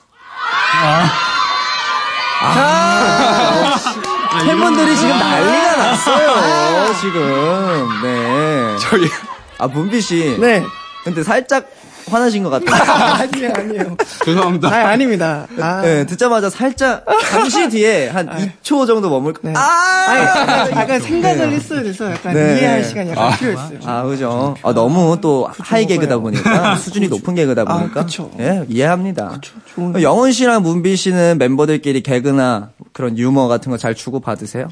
팬분들이 4.45 4.95
지금 4.97 5.17
난리가 5.17 5.77
났어요. 5.77 6.93
지금. 6.99 7.87
네. 8.03 8.77
저희 8.79 9.09
아, 9.57 9.67
문비 9.67 10.01
씨. 10.01 10.37
네. 10.39 10.63
근데 11.03 11.23
살짝 11.23 11.67
화나신 12.07 12.43
것 12.43 12.49
같아요. 12.49 12.75
아니에요, 13.31 13.53
아니에요. 13.55 13.97
죄송합니다. 14.23 14.67
아, 14.69 14.89
아닙니다. 14.89 15.47
아, 15.59 15.81
네, 15.81 16.05
듣자마자 16.05 16.49
살짝 16.49 17.03
잠시 17.31 17.67
뒤에 17.69 18.09
한 18.09 18.27
2초 18.61 18.85
정도 18.85 19.09
머물고 19.09 19.39
네. 19.43 19.53
아! 19.55 19.61
아니, 20.07 20.71
약간, 20.71 20.99
생각을 21.01 21.51
했어야 21.51 21.81
돼서 21.83 22.11
약간 22.11 22.33
네. 22.33 22.59
이해할 22.59 22.83
시간이 22.83 23.09
약간 23.11 23.37
필요했어요. 23.37 23.79
아, 23.85 24.03
그죠. 24.03 24.55
아, 24.61 24.73
너무 24.73 25.17
또 25.19 25.49
하이 25.57 25.85
개그다 25.87 26.19
보니까 26.19 26.75
수준이 26.75 27.07
높은 27.07 27.33
개그다 27.35 27.63
아, 27.67 27.77
보니까 27.79 28.03
그쵸. 28.05 28.29
예, 28.39 28.63
이해합니다. 28.69 29.39
좋은- 29.75 30.01
영훈 30.01 30.31
씨랑 30.31 30.61
문비 30.61 30.95
씨는 30.95 31.37
멤버들끼리 31.39 32.01
개그나 32.01 32.69
그런 32.93 33.17
유머 33.17 33.47
같은 33.47 33.71
거 33.71 33.77
잘 33.77 33.93
주고 33.95 34.19
받으세요? 34.19 34.67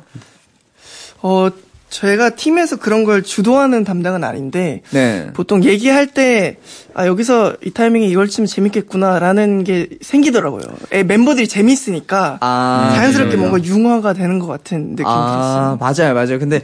어, 1.22 1.50
제가 1.94 2.32
팀에서 2.32 2.78
그런 2.78 3.04
걸 3.04 3.22
주도하는 3.22 3.84
담당은 3.84 4.24
아닌데, 4.24 4.82
네. 4.90 5.30
보통 5.36 5.64
얘기할 5.64 6.08
때, 6.08 6.58
아, 6.96 7.06
여기서 7.06 7.58
이 7.64 7.70
타이밍에 7.70 8.08
이걸 8.08 8.28
치면 8.28 8.48
재밌겠구나라는 8.48 9.64
게 9.64 9.90
생기더라고요. 10.02 10.64
에, 10.92 11.04
멤버들이 11.04 11.48
재밌으니까, 11.48 12.40
아, 12.42 12.94
자연스럽게 12.96 13.36
그래요? 13.36 13.48
뭔가 13.48 13.64
융화가 13.68 14.14
되는 14.14 14.40
것 14.40 14.48
같은 14.48 14.96
느낌이 14.96 15.06
아, 15.08 15.78
들었어요. 15.78 15.78
맞아요, 15.80 16.16
맞아요. 16.16 16.40
근데 16.40 16.62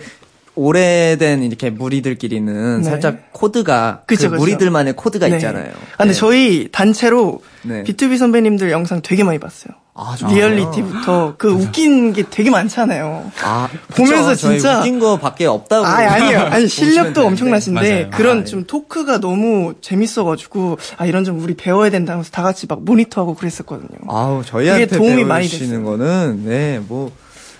오래된 0.55 1.43
이렇게 1.43 1.69
무리들끼리는 1.69 2.81
네. 2.81 2.83
살짝 2.83 3.31
코드가 3.31 4.03
그쵸, 4.05 4.23
그 4.29 4.31
그쵸. 4.31 4.39
무리들만의 4.41 4.93
코드가 4.93 5.27
네. 5.27 5.35
있잖아요. 5.35 5.71
아, 5.93 5.97
근데 5.97 6.13
네. 6.13 6.19
저희 6.19 6.69
단체로 6.71 7.41
네. 7.63 7.83
B2B 7.83 8.17
선배님들 8.17 8.71
영상 8.71 9.01
되게 9.01 9.23
많이 9.23 9.39
봤어요. 9.39 9.73
아? 10.01 10.15
리얼리티부터 10.29 11.35
그 11.37 11.51
웃긴 11.51 12.13
게 12.13 12.23
되게 12.29 12.49
많잖아요. 12.49 13.31
아, 13.43 13.67
보면서 13.95 14.29
그쵸. 14.29 14.49
진짜- 14.51 14.79
웃긴 14.79 14.97
거밖에 14.99 15.45
없다고. 15.45 15.85
아, 15.85 15.89
아니에요. 15.89 16.39
아니, 16.39 16.67
실력도. 16.69 17.25
엄청나신데. 17.25 18.11
그런 18.13 18.41
아, 18.41 18.43
좀 18.45 18.63
토크가 18.65 19.19
너무 19.19 19.73
재밌어 19.81 20.23
가지고, 20.23 20.77
아, 20.95 21.05
이런 21.05 21.25
점 21.25 21.41
우리 21.41 21.53
배워야 21.53 21.89
된다 21.89 22.13
하면서 22.13 22.31
다 22.31 22.43
같이 22.43 22.65
막 22.65 22.81
모니터하고 22.85 23.33
그랬었거든요. 23.35 23.89
아우 24.07 24.41
저희한테 24.45 24.87
도움이 24.87 25.25
많이 25.25 25.49
배우시는 25.49 25.83
거는 25.83 26.43
네 26.45 26.79
뭐 26.87 27.11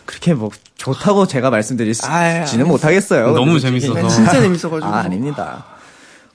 그렇게 0.09 0.33
뭐 0.33 0.49
좋다고 0.75 1.27
제가 1.27 1.51
말씀드리지는 1.51 2.11
아유, 2.11 2.65
못하겠어요. 2.65 3.31
너무 3.33 3.59
재밌어서. 3.59 3.93
네, 3.93 4.07
진짜 4.07 4.41
재밌어가지고. 4.41 4.91
아 4.91 5.01
아닙니다. 5.01 5.65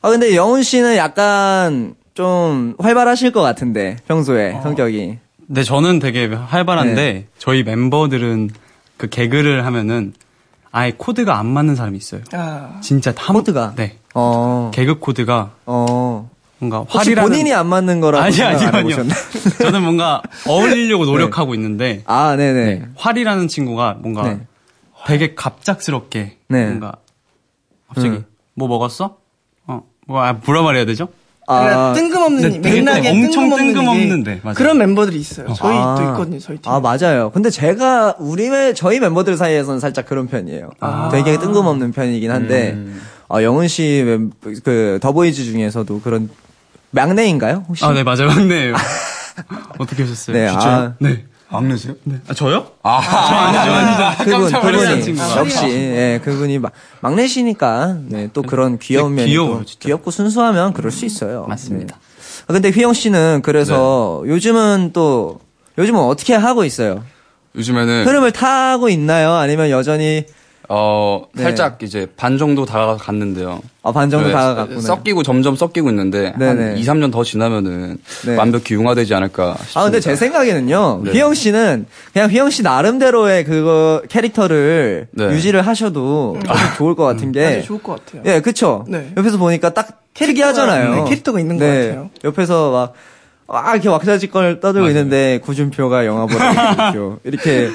아 0.00 0.10
근데 0.10 0.36
영훈 0.36 0.62
씨는 0.62 0.96
약간 0.96 1.96
좀 2.14 2.76
활발하실 2.78 3.32
것 3.32 3.42
같은데 3.42 3.96
평소에 4.06 4.60
성격이 4.62 5.18
네, 5.48 5.64
저는 5.64 5.98
되게 5.98 6.28
활발한데 6.28 6.94
네. 6.94 7.26
저희 7.36 7.64
멤버들은 7.64 8.50
그 8.96 9.08
개그를 9.08 9.66
하면은 9.66 10.14
아예 10.70 10.92
코드가 10.96 11.36
안 11.36 11.46
맞는 11.46 11.74
사람이 11.74 11.98
있어요. 11.98 12.20
아, 12.32 12.78
진짜 12.80 13.12
한 13.16 13.34
코드가? 13.34 13.72
네. 13.74 13.98
어 14.14 14.70
개그 14.72 15.00
코드가 15.00 15.50
어. 15.66 16.30
뭔가 16.68 16.84
활이라는 16.88 17.28
본인이 17.28 17.52
안 17.52 17.66
맞는 17.66 18.00
거라고 18.00 18.24
아니 18.24 18.32
생각 18.34 18.74
아니요? 18.74 18.96
저는 19.60 19.82
뭔가 19.82 20.22
어울리려고 20.46 21.04
노력하고 21.06 21.54
있는데 21.54 22.02
아 22.06 22.36
네네. 22.36 22.82
활이라는 22.96 23.48
친구가 23.48 23.98
뭔가 24.00 24.22
네. 24.28 24.40
되게 25.06 25.34
갑작스럽게 25.34 26.38
네. 26.48 26.66
뭔가 26.66 26.92
갑자기 27.88 28.08
음. 28.16 28.24
뭐 28.54 28.68
먹었어? 28.68 29.16
어, 29.66 29.82
뭐 30.06 30.22
아, 30.22 30.32
뭐라 30.44 30.62
말해야 30.62 30.84
되죠? 30.86 31.08
그러니까 31.46 31.90
아, 31.90 31.92
뜬금없는, 31.92 32.40
네, 32.42 32.60
되게 32.62 32.80
맥락에 32.80 33.10
엄청 33.10 33.54
뜬금없는, 33.54 34.24
맞아요. 34.42 34.54
그런 34.54 34.78
멤버들이 34.78 35.18
있어요. 35.18 35.52
저희 35.54 35.76
아. 35.76 35.94
또 35.98 36.02
있거든요, 36.04 36.38
저희 36.38 36.56
팀. 36.56 36.72
아 36.72 36.80
맞아요. 36.80 37.30
근데 37.34 37.50
제가 37.50 38.16
우리 38.18 38.48
멤- 38.48 38.74
저희 38.74 38.98
멤버들 38.98 39.36
사이에서는 39.36 39.78
살짝 39.78 40.06
그런 40.06 40.26
편이에요. 40.26 40.70
아. 40.80 41.10
되게 41.12 41.38
뜬금없는 41.38 41.92
편이긴 41.92 42.30
한데 42.30 42.70
음. 42.72 42.98
어, 43.28 43.42
영은 43.42 43.68
씨 43.68 44.30
그 44.64 44.98
더보이즈 45.02 45.44
중에서도 45.44 46.00
그런 46.00 46.30
막내인가요? 46.94 47.64
혹시? 47.68 47.84
아, 47.84 47.92
네, 47.92 48.02
맞아요. 48.02 48.28
막내예요. 48.28 48.74
어떻게 49.78 50.02
하셨어요? 50.04 50.36
네, 50.36 50.48
진짜요? 50.50 50.72
아. 50.72 50.94
네. 51.00 51.24
막내세요? 51.50 51.94
아, 52.26 52.34
저요? 52.34 52.66
아, 52.82 54.16
그분 54.18 54.40
깜짝 54.50 54.64
놀랐어요, 54.64 54.86
그분이 54.88 55.02
친구가. 55.04 55.36
역시 55.38 55.66
예, 55.68 56.20
그분이 56.24 56.58
막 56.58 56.72
막내시니까 57.00 57.96
네, 58.08 58.28
또 58.32 58.42
그런 58.42 58.78
귀여운 58.78 59.14
네, 59.14 59.22
면이 59.22 59.30
귀여워요, 59.30 59.58
또 59.58 59.64
진짜. 59.64 59.86
귀엽고 59.86 60.10
순수하면 60.10 60.72
그럴 60.72 60.90
수 60.90 61.04
있어요. 61.04 61.46
맞습니다. 61.48 61.94
네. 61.96 62.44
아, 62.48 62.52
근데 62.52 62.70
휘영 62.70 62.92
씨는 62.92 63.42
그래서 63.44 64.22
네. 64.24 64.30
요즘은 64.32 64.90
또 64.94 65.38
요즘은 65.78 66.00
어떻게 66.00 66.34
하고 66.34 66.64
있어요? 66.64 67.04
요즘에는 67.54 68.04
흐름을 68.06 68.32
타고 68.32 68.88
있나요? 68.88 69.34
아니면 69.34 69.70
여전히 69.70 70.26
어 70.68 71.24
네. 71.34 71.42
살짝 71.42 71.82
이제 71.82 72.06
반 72.16 72.38
정도 72.38 72.64
다가갔는데요. 72.64 73.60
어, 73.82 73.92
반 73.92 74.08
정도 74.08 74.28
네, 74.28 74.32
다가갔구나. 74.32 74.80
섞이고 74.80 75.22
점점 75.22 75.56
섞이고 75.56 75.90
있는데 75.90 76.32
네네. 76.38 76.64
한 76.70 76.78
2, 76.78 76.82
3년 76.82 77.12
더 77.12 77.22
지나면은 77.22 77.98
네. 78.24 78.36
완벽히 78.36 78.74
융화되지 78.74 79.14
않을까 79.14 79.56
싶습니다. 79.58 79.80
아 79.80 79.84
근데 79.84 80.00
제 80.00 80.16
생각에는요 80.16 81.02
네. 81.04 81.10
휘영 81.12 81.34
씨는 81.34 81.86
그냥 82.12 82.30
휘영 82.30 82.48
씨 82.48 82.62
나름대로의 82.62 83.44
그거 83.44 84.00
캐릭터를 84.08 85.08
네. 85.10 85.24
유지를 85.26 85.66
하셔도 85.66 86.38
되게 86.42 86.54
좋을 86.76 86.94
것 86.94 87.04
같은 87.04 87.30
게 87.32 87.44
아주 87.44 87.66
좋을 87.66 87.82
것 87.82 88.04
같아요. 88.04 88.22
예, 88.24 88.40
그쵸. 88.40 88.84
네. 88.88 89.12
옆에서 89.16 89.36
보니까 89.36 89.74
딱 89.74 90.04
캐릭터가, 90.14 90.52
특이하잖아요. 90.52 90.94
네, 90.94 91.04
캐릭터가 91.10 91.40
있는 91.40 91.58
것 91.58 91.64
같아요. 91.66 92.10
옆에서 92.22 92.70
막, 92.70 92.92
아, 93.48 93.72
이렇게 93.74 93.88
왁자지껄 93.88 94.60
떠들고 94.60 94.88
있는데, 94.88 95.40
구준표가 95.42 96.06
영화 96.06 96.26
보라. 96.26 96.94
이렇게 97.24 97.68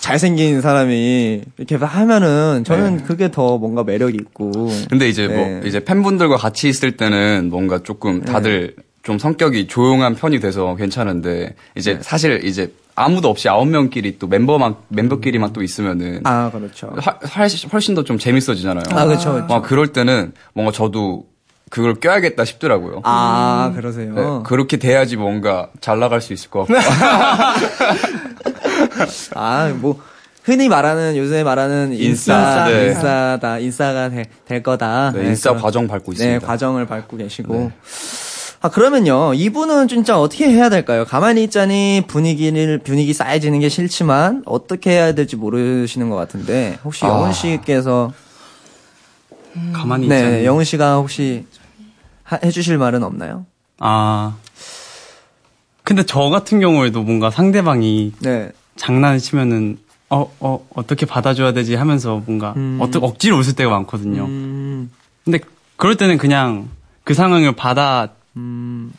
잘생긴 0.00 0.60
사람이 0.60 1.42
이렇게 1.58 1.76
하면은, 1.76 2.64
저는 2.64 3.02
그게 3.04 3.30
더 3.30 3.58
뭔가 3.58 3.82
매력이 3.84 4.16
있고. 4.20 4.68
근데 4.88 5.08
이제 5.08 5.26
네. 5.28 5.34
뭐 5.58 5.66
이제 5.66 5.80
팬분들과 5.84 6.36
같이 6.36 6.68
있을 6.68 6.96
때는 6.96 7.48
뭔가 7.50 7.82
조금 7.82 8.22
다들 8.22 8.74
좀 9.02 9.18
성격이 9.18 9.66
조용한 9.68 10.14
편이 10.16 10.40
돼서 10.40 10.74
괜찮은데 10.76 11.54
이제 11.76 11.94
네. 11.94 11.98
사실 12.02 12.44
이제 12.44 12.72
아무도 12.96 13.28
없이 13.28 13.48
아홉 13.48 13.68
명끼리 13.68 14.18
또 14.18 14.26
멤버만 14.26 14.74
멤버끼리만 14.88 15.52
또 15.52 15.62
있으면은 15.62 16.20
아, 16.24 16.50
그렇죠. 16.50 16.90
하- 16.96 17.18
훨씬 17.36 17.68
훨씬 17.70 17.94
더 17.94 18.02
좀 18.02 18.18
재밌어지잖아요. 18.18 18.84
아, 18.90 19.04
그렇죠, 19.06 19.32
그렇죠. 19.32 19.52
막 19.54 19.62
그럴 19.62 19.88
때는 19.88 20.32
뭔가 20.54 20.72
저도 20.72 21.26
그걸 21.68 21.94
껴야겠다 21.94 22.44
싶더라고요. 22.44 23.00
아, 23.04 23.72
그러세요. 23.76 24.14
네, 24.14 24.22
그렇게 24.44 24.76
돼야지 24.76 25.16
뭔가 25.16 25.68
잘 25.80 25.98
나갈 25.98 26.20
수 26.20 26.32
있을 26.32 26.48
것 26.50 26.66
같고. 26.66 26.74
아, 29.34 29.72
뭐, 29.76 30.00
흔히 30.44 30.68
말하는, 30.68 31.16
요새 31.16 31.42
말하는 31.42 31.92
인싸, 31.92 32.34
인싸, 32.38 32.68
네. 32.68 32.86
인싸다, 32.88 33.58
인싸가 33.58 34.08
되- 34.10 34.24
될 34.44 34.62
거다. 34.62 35.12
네, 35.14 35.26
인싸 35.28 35.50
그런- 35.50 35.62
과정 35.62 35.88
밟고 35.88 36.12
네, 36.12 36.16
있습니다. 36.16 36.46
과정을 36.46 36.86
밟고 36.86 37.16
계시고. 37.16 37.72
아, 38.62 38.70
그러면요, 38.70 39.34
이분은 39.34 39.86
진짜 39.88 40.18
어떻게 40.18 40.48
해야 40.48 40.68
될까요? 40.70 41.04
가만히 41.04 41.44
있자니 41.44 42.04
분위기를, 42.06 42.78
분위기 42.78 43.12
쌓여지는 43.12 43.60
게 43.60 43.68
싫지만, 43.68 44.42
어떻게 44.46 44.90
해야 44.92 45.12
될지 45.12 45.36
모르시는 45.36 46.08
것 46.10 46.16
같은데, 46.16 46.78
혹시 46.84 47.04
아. 47.04 47.08
영훈 47.08 47.32
씨께서, 47.32 48.12
가만히 49.72 50.06
네, 50.08 50.16
있잖아요. 50.18 50.44
영훈 50.44 50.64
씨가 50.64 50.96
혹시 50.96 51.46
하- 52.22 52.38
해주실 52.44 52.78
말은 52.78 53.02
없나요? 53.02 53.46
아. 53.78 54.36
근데 55.82 56.02
저 56.04 56.20
같은 56.30 56.58
경우에도 56.60 57.02
뭔가 57.02 57.30
상대방이 57.30 58.12
네. 58.20 58.50
장난치면은 58.76 59.78
어, 60.08 60.32
어, 60.40 60.66
어떻게 60.74 61.04
받아줘야 61.04 61.52
되지 61.52 61.74
하면서 61.74 62.22
뭔가 62.24 62.54
음. 62.56 62.78
어떠, 62.80 63.00
억지로 63.00 63.36
웃을 63.38 63.54
때가 63.54 63.70
많거든요. 63.70 64.24
음, 64.24 64.90
근데 65.24 65.40
그럴 65.76 65.96
때는 65.96 66.16
그냥 66.16 66.68
그 67.02 67.14
상황을 67.14 67.52
받아 67.52 68.08
음, 68.36 68.92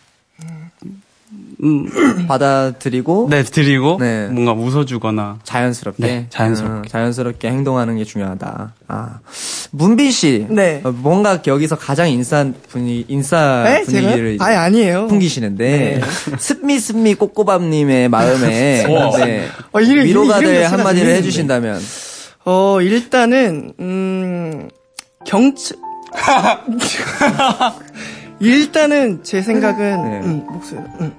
음, 1.63 1.89
받아들이고 2.27 3.27
네, 3.31 3.41
드리고 3.43 3.97
네. 3.99 4.27
뭔가 4.27 4.53
웃어주거나 4.53 5.39
자연스럽게 5.43 6.03
네, 6.05 6.25
자연스럽게. 6.29 6.77
음, 6.77 6.83
자연스럽게 6.87 7.47
행동하는 7.49 7.97
게 7.97 8.03
중요하다. 8.03 8.73
아 8.87 9.19
문빈 9.71 10.11
씨, 10.11 10.45
네. 10.49 10.81
어, 10.83 10.91
뭔가 10.91 11.39
여기서 11.47 11.75
가장 11.77 12.09
인싸 12.11 12.45
분위 12.69 13.05
인싸 13.07 13.63
네? 13.63 13.83
분위기를 13.83 14.37
아예 14.39 14.55
아니에요. 14.55 15.07
풍기시는데 15.07 15.99
습미 16.37 16.79
습미 16.79 17.15
꼬꼬밥님의 17.15 18.09
마음에 18.09 18.85
네, 19.17 19.47
어, 19.71 19.79
이름- 19.81 20.05
위로가 20.05 20.39
될 20.39 20.63
한마디를. 20.65 21.15
해주신다면 21.15 21.79
어, 22.45 22.79
일단은, 22.81 23.73
음, 23.79 24.69
경치, 25.25 25.73
일단은 28.39 29.19
제 29.23 29.41
생각은, 29.41 30.03
네. 30.09 30.19
음, 30.25 30.45
목소리, 30.49 30.79
음, 31.01 31.11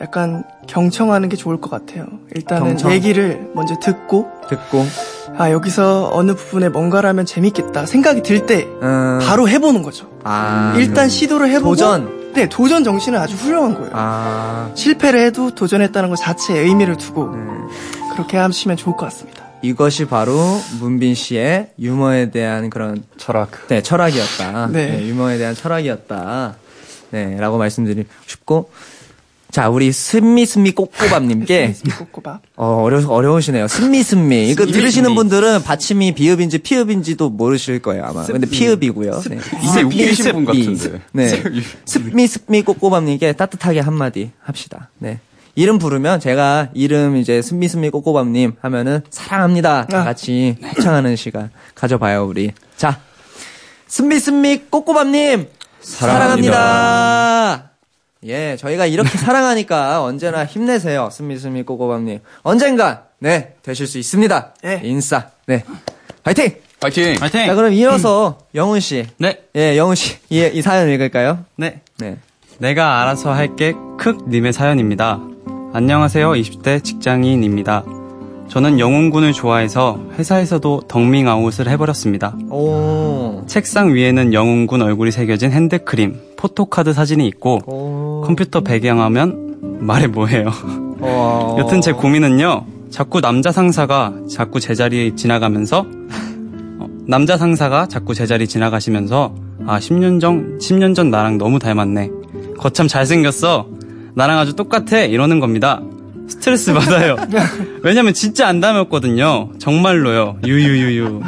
약간 0.00 0.44
경청하는 0.66 1.28
게 1.28 1.36
좋을 1.36 1.60
것 1.60 1.70
같아요. 1.70 2.06
일단은 2.34 2.68
경청. 2.70 2.92
얘기를 2.92 3.50
먼저 3.54 3.78
듣고, 3.78 4.28
듣고 4.48 4.84
아, 5.38 5.50
여기서 5.50 6.10
어느 6.12 6.34
부분에 6.34 6.68
뭔가를 6.68 7.08
하면 7.10 7.24
재밌겠다 7.26 7.86
생각이 7.86 8.22
들 8.22 8.46
때, 8.46 8.66
음, 8.82 9.18
바로 9.22 9.48
해보는 9.48 9.82
거죠. 9.82 10.10
아, 10.24 10.74
일단 10.76 11.08
시도를 11.08 11.48
해보고, 11.50 11.70
도전. 11.70 12.32
네, 12.34 12.48
도전 12.48 12.84
정신은 12.84 13.18
아주 13.18 13.34
훌륭한 13.36 13.74
거예요. 13.74 13.90
아 13.94 14.70
실패를 14.74 15.20
해도 15.24 15.54
도전했다는 15.54 16.10
것 16.10 16.16
자체에 16.16 16.60
의미를 16.60 16.96
두고, 16.98 17.34
네. 17.34 17.40
그렇게 18.12 18.36
하시면 18.36 18.76
좋을 18.76 18.96
것 18.96 19.06
같습니다. 19.06 19.44
이것이 19.62 20.04
바로 20.04 20.36
문빈 20.78 21.14
씨의 21.14 21.70
유머에 21.78 22.30
대한 22.30 22.68
그런 22.68 23.02
철학. 23.16 23.50
네, 23.68 23.82
철학이었다. 23.82 24.66
네. 24.66 24.90
네, 24.90 25.06
유머에 25.06 25.38
대한 25.38 25.54
철학이었다. 25.54 26.56
네, 27.10 27.36
라고 27.38 27.56
말씀드리고 27.56 28.08
싶고. 28.26 28.70
자, 29.56 29.70
우리 29.70 29.90
스미스미 29.90 30.72
꼬꼬밥님께 30.72 31.76
꼬꼬밥. 31.98 32.42
어, 32.56 32.82
어려, 32.82 33.08
어려우시네요. 33.08 33.68
스미스미. 33.68 34.50
이거 34.50 34.66
들으시는 34.66 35.14
분들은 35.14 35.62
받침이 35.62 36.12
비읍인지 36.12 36.58
피읍인지도 36.58 37.30
모르실 37.30 37.80
거예요, 37.80 38.04
아마. 38.04 38.26
근데 38.26 38.46
피읍이고요. 38.46 39.22
네. 39.30 39.38
이게 39.62 39.82
웃기신 39.82 40.32
분 40.32 40.44
같은데. 40.44 41.00
네. 41.12 41.42
스미, 41.86 42.26
스미 42.26 42.60
꼬꼬밥님께 42.60 43.32
따뜻하게 43.32 43.80
한마디 43.80 44.30
합시다. 44.42 44.90
네. 44.98 45.20
이름 45.54 45.78
부르면 45.78 46.20
제가 46.20 46.68
이름 46.74 47.16
이제 47.16 47.40
스미, 47.40 47.66
스미 47.66 47.88
꼬꼬밥님 47.88 48.56
하면은 48.60 49.00
사랑합니다. 49.08 49.86
다 49.86 50.04
같이 50.04 50.58
합창하는 50.60 51.16
시간 51.16 51.48
가져봐요, 51.74 52.26
우리. 52.26 52.52
자. 52.76 53.00
스미, 53.86 54.18
스미 54.18 54.58
꼬꼬밥님! 54.68 55.46
사랑합니다. 55.80 57.70
예, 58.26 58.56
저희가 58.58 58.86
이렇게 58.86 59.16
사랑하니까 59.18 60.02
언제나 60.02 60.44
힘내세요. 60.44 61.08
스미, 61.10 61.38
스미 61.38 61.62
꼬꼬밥님. 61.62 62.20
언젠간, 62.42 63.00
네, 63.18 63.54
되실 63.62 63.86
수 63.86 63.98
있습니다. 63.98 64.54
예. 64.64 64.80
인싸. 64.82 65.30
네. 65.46 65.64
파이팅! 66.22 66.56
파이팅! 66.80 67.14
파이팅! 67.14 67.46
자, 67.46 67.54
그럼 67.54 67.72
이어서 67.72 68.38
영훈 68.54 68.80
씨. 68.80 69.06
네, 69.18 69.42
예, 69.54 69.76
영훈 69.76 69.94
씨. 69.94 70.18
이, 70.28 70.50
이 70.52 70.62
사연 70.62 70.88
읽을까요? 70.90 71.44
네. 71.56 71.80
네. 71.98 72.18
내가 72.58 73.02
알아서 73.02 73.32
할게 73.32 73.74
크 73.98 74.16
님의 74.28 74.52
사연입니다. 74.52 75.20
안녕하세요. 75.72 76.32
20대 76.32 76.82
직장인입니다. 76.82 77.84
저는 78.48 78.78
영훈군을 78.78 79.32
좋아해서 79.32 80.00
회사에서도 80.18 80.82
덕밍아웃을 80.88 81.68
해버렸습니다. 81.68 82.36
오. 82.50 83.42
책상 83.46 83.94
위에는 83.94 84.32
영훈군 84.32 84.82
얼굴이 84.82 85.10
새겨진 85.10 85.50
핸드크림, 85.52 86.16
포토카드 86.36 86.92
사진이 86.92 87.26
있고 87.28 87.58
오. 87.66 88.22
컴퓨터 88.24 88.60
배경화면 88.60 89.78
말해 89.80 90.06
뭐해요. 90.06 90.50
어. 91.00 91.56
여튼 91.58 91.80
제 91.80 91.92
고민은요. 91.92 92.64
자꾸 92.90 93.20
남자 93.20 93.52
상사가 93.52 94.14
자꾸 94.30 94.60
제 94.60 94.74
자리에 94.74 95.14
지나가면서 95.16 95.84
어, 96.78 96.86
남자 97.06 97.36
상사가 97.36 97.86
자꾸 97.86 98.14
제 98.14 98.26
자리 98.26 98.46
지나가시면서 98.46 99.34
아 99.66 99.78
10년 99.78 100.20
전 100.20 100.58
10년 100.58 100.94
전 100.94 101.10
나랑 101.10 101.36
너무 101.36 101.58
닮았네. 101.58 102.10
거참 102.58 102.88
잘생겼어. 102.88 103.66
나랑 104.14 104.38
아주 104.38 104.54
똑같아 104.54 105.00
이러는 105.00 105.40
겁니다. 105.40 105.82
스트레스 106.28 106.72
받아요. 106.72 107.16
왜냐면 107.82 108.12
진짜 108.14 108.48
안 108.48 108.60
닮았거든요. 108.60 109.50
정말로요. 109.58 110.38
유유유유. 110.44 111.22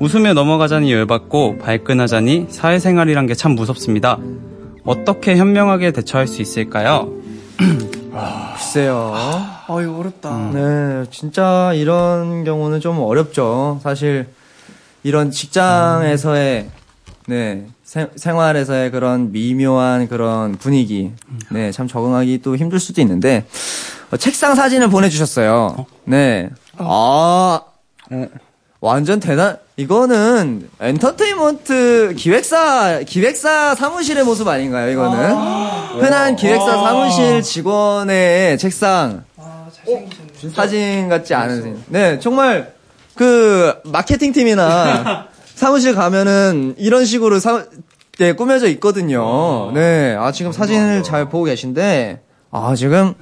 웃으며 0.00 0.32
넘어가자니 0.34 0.92
열받고 0.92 1.58
발끈하자니 1.58 2.46
사회생활이란 2.50 3.26
게 3.26 3.34
참 3.34 3.52
무섭습니다. 3.52 4.18
어떻게 4.84 5.36
현명하게 5.36 5.92
대처할 5.92 6.26
수 6.26 6.40
있을까요? 6.42 7.12
글쎄요. 8.54 9.12
어, 9.68 9.82
이거 9.82 9.96
어렵다. 9.98 10.50
네, 10.52 11.04
진짜 11.10 11.72
이런 11.74 12.44
경우는 12.44 12.80
좀 12.80 12.98
어렵죠. 13.00 13.80
사실 13.82 14.26
이런 15.02 15.30
직장에서의 15.30 16.68
네 17.26 17.66
생, 17.84 18.08
생활에서의 18.16 18.90
그런 18.90 19.30
미묘한 19.32 20.08
그런 20.08 20.52
분위기, 20.52 21.12
네 21.50 21.70
참 21.72 21.86
적응하기 21.86 22.40
또 22.42 22.56
힘들 22.56 22.78
수도 22.80 23.00
있는데 23.02 23.38
어, 23.38 23.46
책상 24.16 24.54
사진을 24.54 24.88
보내주셨어요. 24.88 25.86
네, 26.04 26.50
아 26.78 27.60
완전 28.80 29.20
대단. 29.20 29.58
이거는 29.76 30.68
엔터테인먼트 30.80 32.14
기획사 32.16 33.00
기획사 33.06 33.76
사무실의 33.76 34.24
모습 34.24 34.48
아닌가요? 34.48 34.90
이거는 34.90 35.34
흔한 36.00 36.34
기획사 36.34 36.66
사무실 36.66 37.42
직원의 37.42 38.58
책상 38.58 39.22
사진 40.54 41.08
같지 41.08 41.34
않으세요? 41.34 41.76
네, 41.86 42.18
정말 42.18 42.72
그 43.14 43.74
마케팅 43.84 44.32
팀이나 44.32 45.26
사무실 45.54 45.94
가면은 45.94 46.74
이런 46.76 47.04
식으로 47.04 47.38
사, 47.38 47.64
네, 48.18 48.32
꾸며져 48.32 48.66
있거든요. 48.70 49.70
네, 49.72 50.16
아 50.18 50.32
지금 50.32 50.50
사진을 50.50 51.04
잘 51.04 51.28
보고 51.28 51.44
계신데 51.44 52.20
아 52.50 52.74
지금 52.76 53.14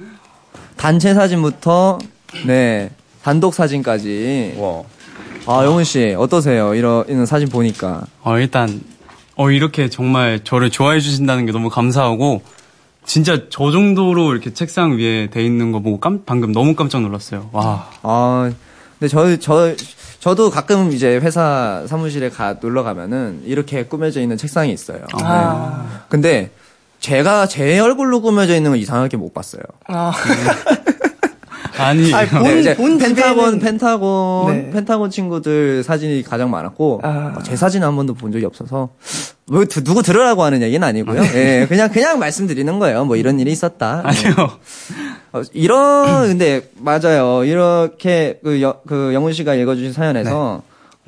단체 0.77 1.13
사진부터 1.13 1.99
네 2.45 2.91
단독 3.23 3.53
사진까지 3.53 4.55
와. 4.57 4.83
아 5.47 5.65
영훈 5.65 5.83
씨 5.83 6.13
어떠세요? 6.17 6.73
이런 6.75 7.05
이런 7.07 7.25
사진 7.25 7.47
보니까 7.49 8.03
어, 8.23 8.37
일단, 8.37 8.81
어, 9.35 9.49
이렇게 9.49 9.89
정말 9.89 10.41
저를 10.43 10.69
좋아해 10.69 10.99
주신다는 10.99 11.45
게 11.45 11.53
너무 11.53 11.69
감사하고, 11.69 12.41
진짜 13.05 13.43
저 13.49 13.71
정도로 13.71 14.33
이렇게 14.33 14.53
책상 14.53 14.97
위에 14.97 15.29
돼 15.29 15.45
있는 15.45 15.71
거 15.71 15.79
보고 15.79 15.99
깜, 16.01 16.23
방금 16.25 16.51
너무 16.51 16.75
깜짝 16.75 17.01
놀랐어요. 17.01 17.49
와. 17.53 17.87
아, 18.01 18.51
근데 18.99 19.07
저, 19.07 19.37
저, 19.39 19.73
저 20.19 20.35
도 20.35 20.49
가끔 20.49 20.91
이제 20.91 21.15
회사 21.17 21.85
사무실에 21.87 22.29
가, 22.29 22.55
놀러 22.59 22.83
가면은 22.83 23.41
이렇게 23.45 23.85
꾸며져 23.85 24.19
있는 24.19 24.35
책상이 24.35 24.73
있어요. 24.73 25.05
아. 25.13 25.85
네. 25.89 25.97
근데 26.09 26.51
제가 26.99 27.47
제 27.47 27.79
얼굴로 27.79 28.21
꾸며져 28.21 28.55
있는 28.55 28.71
건 28.71 28.79
이상하게 28.79 29.17
못 29.17 29.33
봤어요. 29.33 29.61
아. 29.87 30.11
아니, 31.79 32.11
아니, 32.11 32.27
본- 32.29 32.43
네, 32.43 32.59
이제 32.59 32.75
본 32.75 32.97
펜타곤, 32.97 33.59
펜타곤, 33.59 34.51
네. 34.51 34.71
펜타곤 34.71 35.11
친구들 35.11 35.83
사진이 35.83 36.23
가장 36.23 36.49
많았고, 36.49 37.01
아. 37.03 37.35
어, 37.37 37.43
제 37.43 37.55
사진 37.55 37.83
한 37.83 37.95
번도 37.95 38.15
본 38.15 38.31
적이 38.31 38.45
없어서, 38.45 38.89
뭐, 39.45 39.63
두- 39.65 39.83
누구 39.83 40.01
들으라고 40.01 40.41
하는 40.43 40.63
얘기는 40.63 40.85
아니고요. 40.85 41.21
예, 41.35 41.67
그냥, 41.69 41.89
그냥 41.91 42.17
말씀드리는 42.17 42.79
거예요. 42.79 43.05
뭐 43.05 43.15
이런 43.15 43.39
일이 43.39 43.51
있었다. 43.51 44.01
아니요. 44.03 44.33
어, 45.33 45.41
이런 45.53 46.29
근데 46.29 46.67
맞아요. 46.79 47.43
이렇게 47.43 48.39
그, 48.43 48.59
여, 48.63 48.79
그 48.87 49.13
영훈 49.13 49.33
씨가 49.33 49.53
읽어주신 49.53 49.93
사연에서 49.93 50.63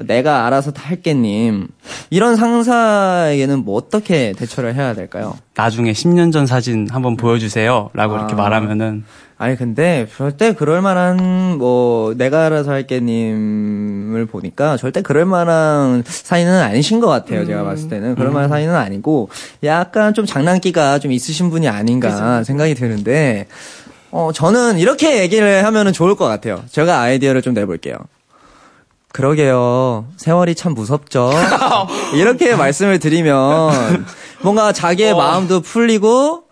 내가 0.08 0.46
알아서 0.46 0.72
다 0.72 0.84
할게님 0.90 1.68
이런 2.10 2.36
상사에게는 2.36 3.60
뭐 3.66 3.76
어떻게 3.76 4.34
대처를 4.34 4.76
해야 4.76 4.94
될까요? 4.94 5.38
나중에 5.56 5.92
10년 5.92 6.32
전 6.32 6.46
사진 6.46 6.88
한번 6.90 7.18
보여주세요. 7.18 7.90
라고 7.94 8.16
이렇게 8.16 8.34
아. 8.34 8.38
말하면은, 8.38 9.04
아니 9.38 9.56
근데 9.56 10.08
절대 10.16 10.54
그럴 10.54 10.82
만한 10.82 11.58
뭐 11.58 12.14
내가 12.16 12.46
알아서 12.46 12.72
할게님을 12.72 14.26
보니까 14.26 14.78
절대 14.78 15.02
그럴 15.02 15.26
만한 15.26 16.04
사이는 16.06 16.52
아니신 16.62 17.00
것 17.00 17.08
같아요. 17.08 17.46
제가 17.46 17.64
봤을 17.64 17.90
때는 17.90 18.16
그럴 18.16 18.32
만한 18.32 18.50
사이는 18.50 18.76
아니고 18.76 19.30
약간 19.64 20.14
좀 20.14 20.26
장난기가 20.26 21.00
좀 21.00 21.12
있으신 21.12 21.50
분이 21.50 21.68
아닌가 21.68 22.44
생각이 22.44 22.76
드는데 22.76 23.48
어 24.12 24.32
저는 24.34 24.80
이렇게 24.80 25.22
얘기를 25.22 25.66
하면은 25.66 25.94
좋을 25.94 26.16
것 26.16 26.26
같아요. 26.26 26.64
제가 26.70 27.00
아이디어를 27.00 27.42
좀 27.42 27.54
내볼게요. 27.54 27.96
그러게요. 29.12 30.06
세월이 30.18 30.56
참 30.56 30.74
무섭죠. 30.74 31.32
이렇게 32.14 32.56
말씀을 32.58 33.00
드리면 33.00 34.06
뭔가 34.42 34.72
자기의 34.72 35.16
마음도 35.16 35.62
풀리고 35.62 36.44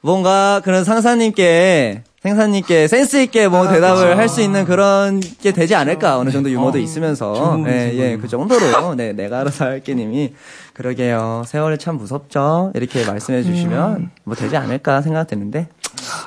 뭔가 0.00 0.60
그런 0.64 0.84
상사님께 0.84 2.02
생사님께 2.22 2.88
센스 2.88 3.20
있게 3.22 3.48
뭐 3.48 3.68
대답을 3.68 4.16
할 4.16 4.28
수 4.28 4.40
있는 4.40 4.64
그런 4.64 5.20
게 5.20 5.52
되지 5.52 5.74
않을까 5.74 6.18
어느 6.18 6.30
정도 6.30 6.50
유머도 6.50 6.78
있으면서 6.78 7.62
예, 7.66 7.92
예, 7.94 8.16
그 8.16 8.28
정도로 8.28 8.94
네, 8.94 9.12
내가 9.12 9.40
알아서 9.40 9.66
할게님이 9.66 10.32
그러게요 10.72 11.42
세월이 11.46 11.76
참 11.76 11.96
무섭죠 11.98 12.72
이렇게 12.74 13.04
말씀해 13.04 13.42
주시면 13.42 14.10
뭐 14.24 14.34
되지 14.34 14.56
않을까 14.56 15.02
생각 15.02 15.26
드는데 15.26 15.68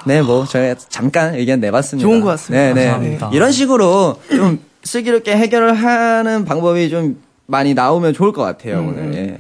네, 0.06 0.22
뭐 0.22 0.46
저희 0.46 0.76
잠깐 0.90 1.34
의견 1.34 1.60
내봤습니다. 1.60 2.08
좋은 2.08 2.22
것 2.22 2.28
같습니다. 2.30 2.64
네, 2.64 2.74
네. 2.74 2.86
감사합니다. 2.92 3.30
이런 3.34 3.52
식으로 3.52 4.20
좀 4.30 4.60
슬기롭게 4.84 5.36
해결을 5.36 5.74
하는 5.74 6.46
방법이 6.46 6.90
좀 6.90 7.22
많이 7.48 7.74
나오면 7.74 8.14
좋을 8.14 8.34
것 8.34 8.44
같아요, 8.44 8.80
오늘. 8.80 9.14
예. 9.16 9.38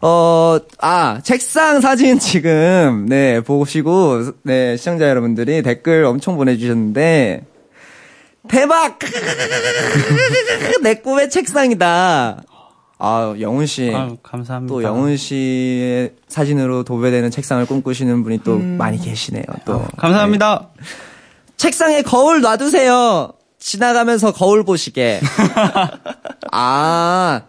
어, 0.00 0.58
아, 0.80 1.20
책상 1.22 1.80
사진 1.80 2.18
지금, 2.18 3.06
네, 3.08 3.40
보시고, 3.40 4.32
네, 4.42 4.76
시청자 4.76 5.08
여러분들이 5.08 5.62
댓글 5.62 6.04
엄청 6.04 6.36
보내주셨는데, 6.36 7.44
대박! 8.48 8.98
내 10.82 10.94
꿈의 10.96 11.30
책상이다. 11.30 12.42
아, 12.98 13.34
영훈 13.40 13.66
씨. 13.66 13.90
아유, 13.94 14.16
감사합니다. 14.22 14.72
또 14.72 14.82
영훈 14.82 15.16
씨의 15.16 16.12
사진으로 16.28 16.84
도배되는 16.84 17.30
책상을 17.30 17.64
꿈꾸시는 17.66 18.22
분이 18.24 18.40
또 18.44 18.58
많이 18.58 19.00
계시네요, 19.00 19.44
또. 19.64 19.86
감사합니다. 19.96 20.68
책상에 21.56 22.02
거울 22.02 22.40
놔두세요. 22.40 23.32
지나가면서 23.64 24.32
거울 24.32 24.62
보시게. 24.62 25.20
아, 26.52 27.40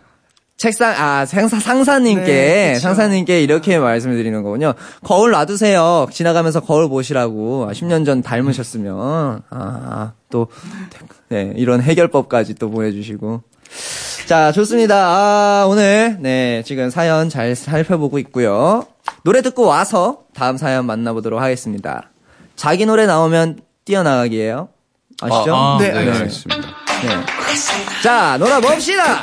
책상, 0.56 0.94
아, 0.98 1.26
상사, 1.26 1.60
상사님께, 1.60 2.26
네. 2.26 2.80
상사님께 2.80 3.44
이렇게 3.44 3.78
말씀을 3.78 4.16
드리는 4.16 4.42
거군요. 4.42 4.76
거울 5.04 5.32
놔두세요. 5.32 6.08
지나가면서 6.10 6.62
거울 6.62 6.88
보시라고. 6.88 7.68
아, 7.70 7.74
10년 7.74 8.06
전 8.06 8.22
닮으셨으면. 8.22 9.42
아, 9.50 10.14
또, 10.30 10.48
네, 11.28 11.52
이런 11.58 11.82
해결법까지 11.82 12.56
또 12.56 12.72
보내주시고. 12.72 13.44
자, 14.26 14.54
좋습니다. 14.54 14.96
아, 14.96 15.66
오늘, 15.68 16.16
네, 16.22 16.64
지금 16.66 16.90
사연 16.90 17.28
잘 17.28 17.58
살펴보고 17.58 18.20
있고요. 18.20 18.88
노래 19.26 19.42
듣고 19.42 19.64
와서 19.64 20.20
다음 20.34 20.56
사연 20.56 20.86
만나보도록 20.86 21.42
하겠습니다. 21.42 22.10
자기 22.56 22.86
노래 22.86 23.06
나오면 23.06 23.60
뛰어나가기예요 23.84 24.70
아시죠? 25.22 25.56
아, 25.56 25.78
네, 25.80 25.92
네, 25.92 26.00
알겠습니다. 26.12 26.70
알겠습니다. 26.90 27.92
네. 27.92 28.02
자, 28.02 28.38
놀아봅시다! 28.38 29.22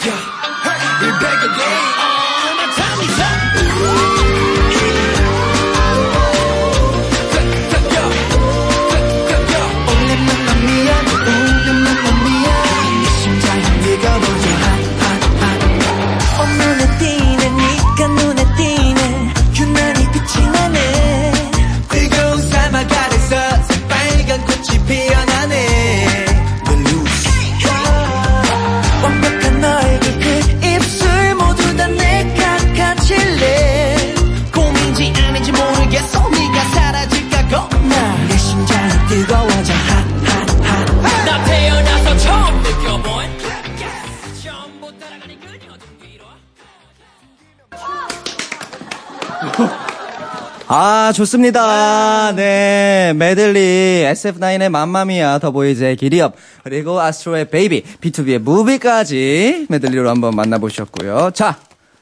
아, 50.75 51.13
좋습니다. 51.13 52.35
네. 52.35 53.13
메들리, 53.15 54.07
SF9의 54.11 54.71
Mamma 54.71 55.08
Mia, 55.08 55.39
더보이즈의 55.39 55.97
Giddy 55.97 56.20
Up, 56.20 56.35
그리고 56.65 56.99
아스트로의 56.99 57.51
Baby, 57.51 57.83
B2B의 58.01 58.39
무비까지 58.39 59.67
메들리로 59.69 60.09
한번 60.09 60.35
만나보셨고요. 60.35 61.33
자, 61.35 61.59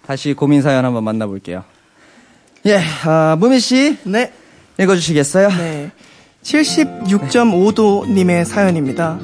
다시 0.06 0.34
고민 0.34 0.62
사연 0.62 0.84
한번 0.84 1.02
만나볼게요. 1.02 1.64
예, 2.66 2.80
아, 3.06 3.34
문빈 3.40 3.75
씨, 3.75 3.98
네. 4.04 4.32
읽어주시겠어요? 4.78 5.48
네. 5.48 5.90
76.5도님의 6.44 8.44
사연입니다. 8.44 9.18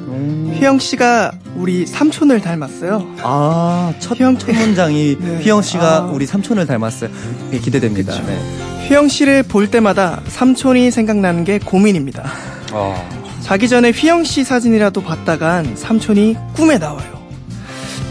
휘영 0.55 0.77
씨가 0.77 1.31
우리 1.55 1.85
삼촌을 1.85 2.41
닮았어요. 2.41 3.15
아, 3.23 3.93
첫, 3.99 4.17
첫 4.17 4.51
문장이 4.51 5.15
네. 5.17 5.37
휘영 5.37 5.61
씨가 5.61 5.97
아. 5.99 6.01
우리 6.01 6.25
삼촌을 6.25 6.67
닮았어요. 6.67 7.09
예, 7.53 7.59
기대됩니다. 7.59 8.13
네. 8.23 8.76
휘영 8.87 9.07
씨를 9.09 9.43
볼 9.43 9.69
때마다 9.69 10.21
삼촌이 10.27 10.91
생각나는 10.91 11.43
게 11.43 11.59
고민입니다. 11.59 12.23
아, 12.71 12.95
자기 13.41 13.67
전에 13.67 13.91
휘영 13.91 14.23
씨 14.23 14.43
사진이라도 14.43 15.01
봤다간 15.03 15.75
삼촌이 15.75 16.35
꿈에 16.53 16.77
나와요. 16.77 17.17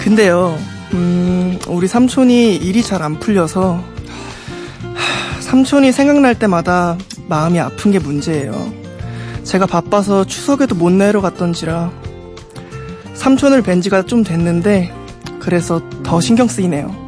근데요, 0.01 0.57
음, 0.93 1.59
우리 1.69 1.89
삼촌이 1.89 2.57
일이 2.57 2.83
잘 2.83 3.03
안 3.03 3.19
풀려서 3.19 3.83
하, 4.95 5.41
삼촌이 5.41 5.93
생각날 5.93 6.39
때마다 6.39 6.97
마음이 7.29 7.59
아픈 7.59 7.91
게 7.91 7.99
문제예요. 7.99 8.73
제가 9.45 9.67
바빠서 9.67 10.25
추석에도 10.25 10.75
못 10.75 10.91
내러 10.91 11.21
갔던지라 11.21 11.91
삼촌을 13.15 13.63
뵌 13.63 13.81
지가 13.81 14.05
좀 14.07 14.23
됐는데 14.25 14.93
그래서 15.41 15.81
더 16.03 16.21
신경 16.21 16.49
쓰이네요. 16.49 17.06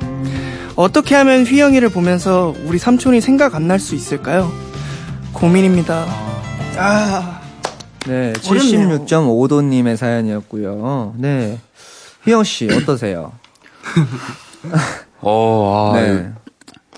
어떻게 0.79 1.17
하면 1.17 1.43
휘영이를 1.45 1.88
보면서 1.88 2.55
우리 2.64 2.79
삼촌이 2.79 3.21
생각 3.21 3.57
안 3.57 3.67
날 3.67 3.81
수 3.81 3.97
있을까요? 3.97 4.49
고민입니다. 5.33 6.07
아. 6.77 7.41
네, 8.07 8.33
어렵네요. 8.49 9.05
76.5도님의 9.05 9.97
사연이었고요. 9.97 11.14
네. 11.19 11.59
휘영 12.25 12.45
씨, 12.45 12.69
어떠세요? 12.73 13.33
어, 15.21 15.93
아, 15.97 16.01
네. 16.01 16.31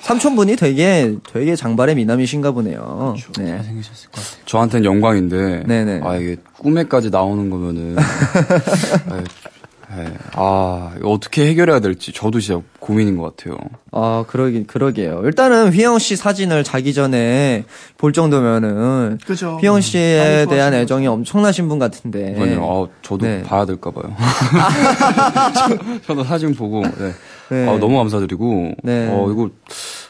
삼촌분이 0.02 0.56
되게, 0.56 1.16
되게 1.32 1.56
장발의 1.56 1.94
미남이신가 1.94 2.50
보네요. 2.52 3.14
네. 3.38 3.46
잘생기셨을 3.56 4.10
것 4.10 4.22
같아요. 4.22 4.44
저한테는 4.44 4.84
영광인데, 4.84 5.64
네네. 5.66 6.00
아, 6.04 6.16
이게 6.16 6.36
꿈에까지 6.58 7.08
나오는 7.08 7.48
거면은, 7.48 7.96
아, 7.98 8.02
예. 9.98 10.12
아, 10.34 10.92
어떻게 11.02 11.46
해결해야 11.48 11.80
될지 11.80 12.12
저도 12.12 12.38
진짜 12.40 12.60
고민인 12.78 13.16
것 13.16 13.36
같아요. 13.36 13.56
아, 13.90 14.24
그러긴, 14.28 14.66
그러게요. 14.66 15.22
일단은 15.24 15.72
휘영 15.72 15.98
씨 15.98 16.14
사진을 16.16 16.62
자기 16.62 16.94
전에 16.94 17.64
볼 17.98 18.12
정도면은, 18.12 19.18
그죠. 19.26 19.58
휘영 19.60 19.80
씨에 19.80 20.44
많이 20.44 20.50
대한 20.56 20.74
애정이 20.74 21.06
엄청나신 21.08 21.68
분 21.68 21.78
같은데. 21.80 22.36
아니요, 22.40 22.64
아, 22.64 22.98
저도 23.02 23.26
네. 23.26 23.42
봐야 23.42 23.64
될까봐요. 23.66 24.14
저 26.06 26.14
도 26.14 26.24
사진 26.24 26.54
보고, 26.54 26.82
네. 26.82 27.12
네. 27.50 27.68
아, 27.68 27.76
너무 27.78 27.96
감사드리고, 27.98 28.72
네. 28.82 29.08
어, 29.10 29.28
이거, 29.30 29.50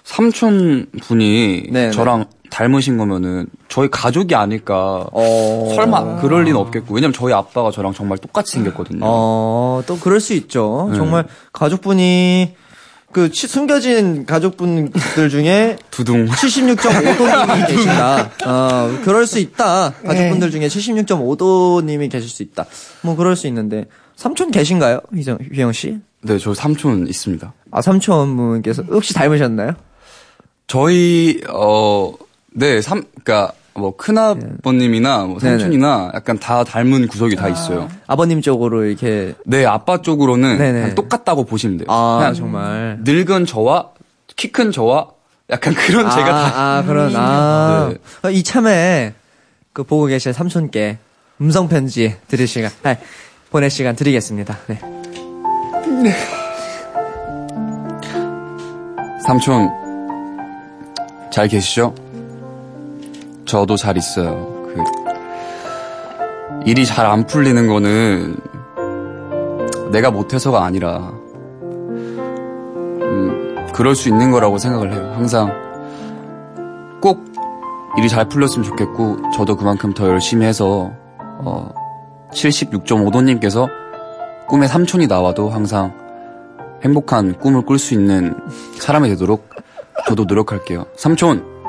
삼촌 0.05 0.87
분이 1.03 1.69
네, 1.71 1.91
저랑 1.91 2.27
닮으신 2.51 2.99
거면은, 2.99 3.47
저희 3.69 3.89
가족이 3.91 4.35
아닐까. 4.35 5.07
어. 5.13 5.73
설마 5.77 6.21
그럴 6.21 6.45
리는 6.45 6.59
없겠고. 6.59 6.95
왜냐면 6.95 7.13
저희 7.13 7.33
아빠가 7.33 7.71
저랑 7.71 7.93
정말 7.95 8.19
똑같이 8.19 8.53
생겼거든요. 8.55 9.01
어, 9.03 9.83
또 9.87 9.99
그럴 9.99 10.21
수 10.21 10.35
있죠. 10.35 10.89
네. 10.91 10.97
정말 10.99 11.27
가족분이, 11.53 12.55
그, 13.13 13.31
치- 13.33 13.49
숨겨진 13.49 14.25
가족분들 14.27 15.31
중에 15.31 15.77
두둥. 15.91 16.27
76.5도님이 16.27 17.67
계신다. 17.67 18.31
어, 18.47 18.99
그럴 19.05 19.27
수 19.27 19.39
있다. 19.39 19.91
가족분들 20.05 20.51
중에 20.51 20.69
76.5도님이 20.69 22.11
계실 22.11 22.29
수 22.29 22.43
있다. 22.43 22.67
뭐 23.03 23.17
그럴 23.17 23.35
수 23.37 23.47
있는데 23.49 23.87
삼촌 24.17 24.51
계신가요, 24.51 25.01
휘영 25.53 25.73
씨? 25.73 25.99
네, 26.23 26.39
저 26.39 26.53
삼촌 26.55 27.07
있습니다. 27.09 27.53
아 27.73 27.81
삼촌 27.83 28.37
분께서 28.37 28.83
혹시 28.91 29.15
닮으셨나요? 29.15 29.73
저희, 30.67 31.41
어, 31.49 32.13
네, 32.53 32.81
삼, 32.83 33.03
그니까, 33.15 33.53
뭐, 33.75 33.97
큰아버님이나, 33.97 35.25
뭐, 35.25 35.39
네네. 35.39 35.59
삼촌이나, 35.59 36.11
약간 36.15 36.39
다 36.39 36.65
닮은 36.65 37.07
구석이 37.09 37.37
다 37.37 37.49
있어요. 37.49 37.89
아버님 38.07 38.41
쪽으로 38.43 38.85
이렇게 38.85 39.35
네, 39.45 39.65
아빠 39.65 40.03
쪽으로는 40.03 40.59
네네. 40.59 40.81
그냥 40.81 40.95
똑같다고 40.95 41.45
보시면 41.45 41.79
돼요. 41.79 41.87
아 41.89 42.19
그냥 42.19 42.35
정말 42.35 42.99
늙은 43.05 43.47
저와, 43.47 43.91
키 44.37 44.51
큰 44.51 44.73
저와, 44.73 45.09
약간 45.51 45.75
그런 45.75 46.07
아, 46.07 46.11
제가 46.11 46.27
다. 46.31 46.53
아 46.79 46.83
그런 46.85 47.15
아 47.17 47.93
네. 48.25 48.33
이참에 48.33 49.15
그 49.73 49.85
보고 49.85 50.07
계실 50.07 50.33
삼촌께 50.33 50.99
음성 51.41 51.69
편지 51.69 52.17
드릴 52.29 52.47
시간, 52.49 52.71
아, 52.83 52.97
보낼 53.51 53.71
시간 53.71 53.95
드리겠습니다. 53.97 54.59
네. 54.67 54.81
삼촌, 59.27 59.71
잘 61.33 61.47
계시죠? 61.49 61.95
저도 63.51 63.77
잘 63.77 63.97
있어요. 63.97 64.47
그, 64.63 64.77
일이 66.67 66.87
잘 66.87 67.05
안 67.05 67.27
풀리는 67.27 67.67
거는 67.67 68.37
내가 69.91 70.13
못해서가 70.13 70.65
아니라, 70.65 71.13
음, 73.03 73.67
그럴 73.75 73.97
수 73.97 74.09
있는 74.09 74.31
거라고 74.31 74.59
생각을 74.59 74.93
해요. 74.93 75.13
항상 75.17 75.51
꼭 77.03 77.25
일이 77.99 78.09
잘 78.09 78.29
풀렸으면 78.29 78.63
좋겠고 78.63 79.17
저도 79.35 79.57
그만큼 79.57 79.93
더 79.95 80.07
열심히 80.07 80.47
해서 80.47 80.93
어 81.19 81.73
76.5도님께서 82.33 83.69
꿈에 84.47 84.69
삼촌이 84.69 85.09
나와도 85.09 85.51
항상 85.51 85.93
행복한 86.85 87.37
꿈을 87.37 87.63
꿀 87.63 87.81
수 87.81 87.95
있는 87.95 88.37
사람이 88.79 89.09
되도록 89.09 89.51
저도 90.07 90.25
노력할게요. 90.25 90.87
삼촌 90.97 91.60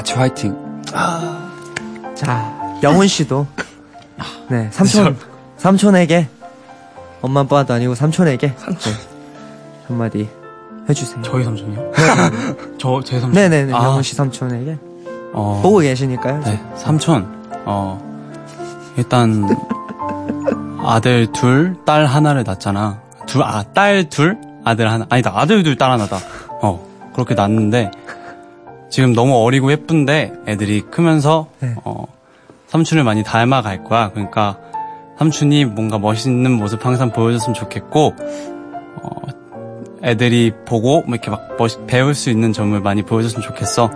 같이 0.00 0.14
화이팅. 0.14 0.56
자, 2.14 2.78
영훈 2.82 3.06
씨도 3.06 3.46
네 4.48 4.68
삼촌 4.72 5.14
삼촌에게 5.58 6.26
엄마 7.20 7.40
아빠도 7.40 7.74
아니고 7.74 7.94
삼촌에게 7.94 8.46
네, 8.48 8.92
한마디 9.86 10.26
해주세요. 10.88 11.20
저희 11.20 11.44
삼촌이요? 11.44 11.92
저, 12.80 13.02
제 13.04 13.20
삼촌? 13.20 13.32
네네네 13.32 13.74
아, 13.74 13.84
영훈 13.84 14.02
씨 14.02 14.14
삼촌에게 14.14 14.78
어, 15.34 15.60
보고 15.62 15.78
계시니까요. 15.80 16.44
네, 16.44 16.58
삼촌. 16.76 17.26
어, 17.66 18.00
일단, 18.96 19.46
아들 20.82 21.30
둘, 21.30 21.76
딸 21.84 22.06
하나를 22.06 22.44
낳잖아. 22.44 23.02
둘, 23.26 23.42
아, 23.42 23.62
딸 23.74 24.08
둘, 24.08 24.38
아들 24.64 24.90
하나. 24.90 25.04
아니다, 25.10 25.32
아들 25.34 25.62
둘, 25.62 25.76
딸 25.76 25.90
하나다. 25.90 26.18
어, 26.62 26.84
그렇게 27.12 27.34
낳는데, 27.34 27.90
지금 28.90 29.14
너무 29.14 29.36
어리고 29.36 29.70
예쁜데, 29.72 30.32
애들이 30.48 30.82
크면서, 30.82 31.48
네. 31.60 31.74
어, 31.84 32.06
삼촌을 32.68 33.04
많이 33.04 33.22
닮아갈 33.22 33.84
거야. 33.84 34.10
그러니까, 34.10 34.58
삼촌이 35.18 35.64
뭔가 35.64 35.98
멋있는 35.98 36.50
모습 36.52 36.84
항상 36.84 37.12
보여줬으면 37.12 37.54
좋겠고, 37.54 38.14
어, 39.02 39.10
애들이 40.02 40.52
보고, 40.66 41.02
뭐 41.02 41.14
이렇게 41.14 41.30
막 41.30 41.56
멋, 41.58 41.86
배울 41.86 42.14
수 42.14 42.30
있는 42.30 42.52
점을 42.52 42.78
많이 42.80 43.02
보여줬으면 43.02 43.42
좋겠어. 43.42 43.90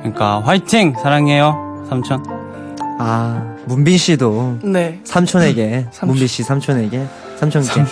그러니까, 0.00 0.40
화이팅! 0.40 0.94
사랑해요, 1.00 1.86
삼촌. 1.88 2.24
아 2.98 3.56
문빈 3.66 3.98
씨도 3.98 4.58
네. 4.62 5.00
삼촌에게 5.04 5.86
삼촌. 5.90 6.08
문빈 6.10 6.26
씨 6.28 6.42
삼촌에게 6.44 7.04
삼촌께 7.38 7.68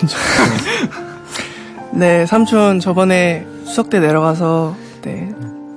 네, 1.93 2.25
삼촌 2.25 2.79
저번에 2.79 3.45
수석 3.65 3.89
때 3.89 3.99
내려가서 3.99 4.75
네, 4.77 4.82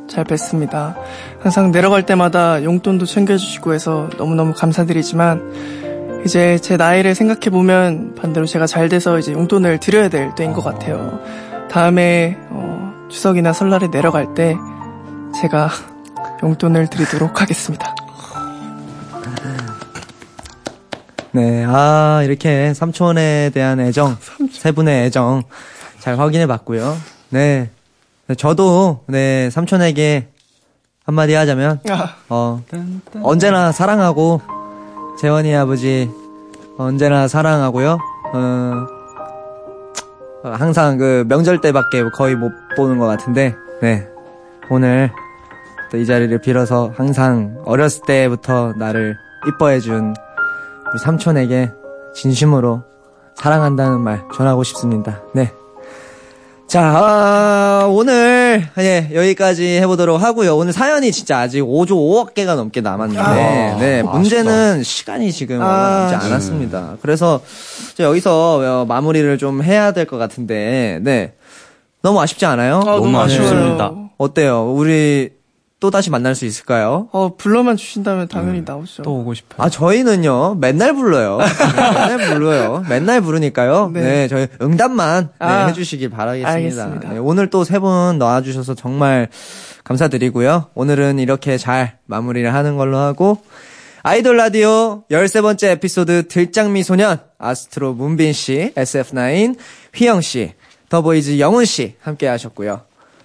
잘 0.09 0.25
뵀습니다. 0.25 0.95
항상 1.41 1.73
내려갈 1.73 2.05
때마다 2.05 2.63
용돈도 2.63 3.07
챙겨주시고 3.07 3.75
해서 3.75 4.09
너무너무 4.19 4.53
감사드리지만 4.55 6.23
이제 6.25 6.59
제 6.59 6.77
나이를 6.77 7.15
생각해 7.15 7.51
보면 7.51 8.15
반대로 8.15 8.47
제가 8.47 8.67
잘 8.67 8.89
돼서 8.89 9.19
이제 9.19 9.33
용돈을 9.33 9.79
드려야 9.79 10.09
될 10.09 10.35
때인 10.35 10.53
것 10.53 10.63
같아요. 10.63 11.21
다음에 11.71 12.37
어, 12.51 13.07
추석이나 13.11 13.53
설날에 13.53 13.91
내려갈 13.91 14.35
때 14.35 14.57
제가 15.41 15.71
용돈을 16.43 16.89
드리도록 16.89 17.41
하겠습니다. 17.41 17.95
네, 21.33 21.65
아, 21.69 22.23
이렇게 22.25 22.73
삼촌에 22.73 23.51
대한 23.53 23.79
애정, 23.79 24.17
세 24.51 24.73
분의 24.73 25.05
애정 25.05 25.43
잘 25.99 26.19
확인해 26.19 26.47
봤고요. 26.47 26.97
네. 27.29 27.71
네, 28.29 28.35
저도, 28.35 29.05
네, 29.07 29.51
삼촌에게 29.51 30.29
한마디 31.05 31.35
하자면, 31.35 31.81
아, 31.89 32.17
어, 32.29 32.63
언제나 33.23 33.71
사랑하고, 33.73 34.41
재원이 35.21 35.55
아버지, 35.55 36.11
언제나 36.77 37.29
사랑하고요. 37.29 37.99
어, 38.35 38.87
어, 40.45 40.51
항상 40.51 40.99
그 40.99 41.25
명절 41.29 41.61
때밖에 41.61 42.03
거의 42.11 42.35
못 42.35 42.51
보는 42.77 42.99
것 42.99 43.07
같은데, 43.07 43.55
네. 43.81 44.09
오늘 44.71 45.13
또 45.93 45.99
이 45.99 46.05
자리를 46.05 46.37
빌어서 46.41 46.93
항상 46.97 47.63
어렸을 47.65 48.03
때부터 48.07 48.73
나를 48.77 49.17
이뻐해준 49.47 50.15
우리 50.91 50.99
삼촌에게 50.99 51.71
진심으로 52.15 52.83
사랑한다는 53.37 54.01
말 54.01 54.25
전하고 54.35 54.65
싶습니다. 54.65 55.23
네. 55.33 55.53
자, 56.67 56.83
아, 56.83 57.87
오늘, 57.89 58.67
예, 58.79 59.09
여기까지 59.15 59.65
해보도록 59.83 60.21
하고요. 60.21 60.57
오늘 60.57 60.73
사연이 60.73 61.13
진짜 61.13 61.39
아직 61.39 61.61
5조 61.63 61.91
5억 61.93 62.35
개가 62.35 62.57
넘게 62.57 62.81
남았는데, 62.81 63.21
아, 63.23 63.77
네, 63.79 63.99
아쉽다. 64.01 64.11
문제는 64.11 64.83
시간이 64.83 65.31
지금 65.31 65.57
얼마 65.61 65.69
아, 65.69 66.11
남지 66.11 66.27
않았습니다. 66.27 66.97
그래서, 67.03 67.41
저 67.97 68.03
여기서 68.05 68.81
어, 68.83 68.85
마무리를 68.85 69.39
좀 69.39 69.63
해야 69.63 69.93
될 69.93 70.07
것 70.07 70.19
같은데, 70.19 70.99
네. 71.03 71.35
너무 72.03 72.21
아쉽지 72.21 72.45
않아요? 72.47 72.79
아, 72.81 72.97
너무 72.97 73.17
아쉽습니다. 73.21 73.93
어때요? 74.19 74.73
우리 74.73 75.31
또 75.87 75.91
다시 75.93 76.11
만날 76.11 76.35
수 76.35 76.47
있을까요? 76.47 77.07
어, 77.13 77.37
불러만 77.37 77.77
주신다면 77.77 78.27
당연히 78.27 78.63
나오죠. 78.67 79.05
또 79.05 79.21
오고 79.21 79.35
싶어요. 79.35 79.65
아, 79.65 79.71
저희는요, 79.71 80.57
맨날 80.57 80.95
불러요. 80.95 81.39
맨날 81.39 82.19
불러요. 82.19 82.85
맨날 82.89 83.21
부르니까요. 83.21 83.91
네. 83.95 84.01
네. 84.01 84.29
저희 84.29 84.49
응답만 84.61 85.29
네, 85.29 85.47
아, 85.47 85.67
해주시길 85.67 86.11
바라겠습니다. 86.11 86.51
알겠습니다. 86.51 87.09
네, 87.13 87.19
오늘 87.19 87.51
또 87.51 87.63
세 87.63 87.79
분 87.79 88.19
나와주셔서 88.19 88.75
정말 88.75 89.29
감사드리고요. 89.85 90.71
오늘은 90.75 91.21
이렇게 91.21 91.57
잘 91.57 91.99
마무리를 92.07 92.53
하는 92.53 92.77
걸로 92.77 92.97
하고, 92.99 93.39
아이돌 94.03 94.37
라디오 94.37 95.05
13번째 95.09 95.69
에피소드 95.75 96.27
들장미 96.27 96.83
소년, 96.83 97.21
아스트로 97.39 97.95
문빈 97.95 98.33
씨, 98.33 98.73
SF9, 98.75 99.57
휘영 99.95 100.21
씨, 100.21 100.55
더보이즈 100.89 101.39
영훈 101.39 101.65
씨 101.65 101.95
함께 102.01 102.27
하셨고요. 102.27 102.81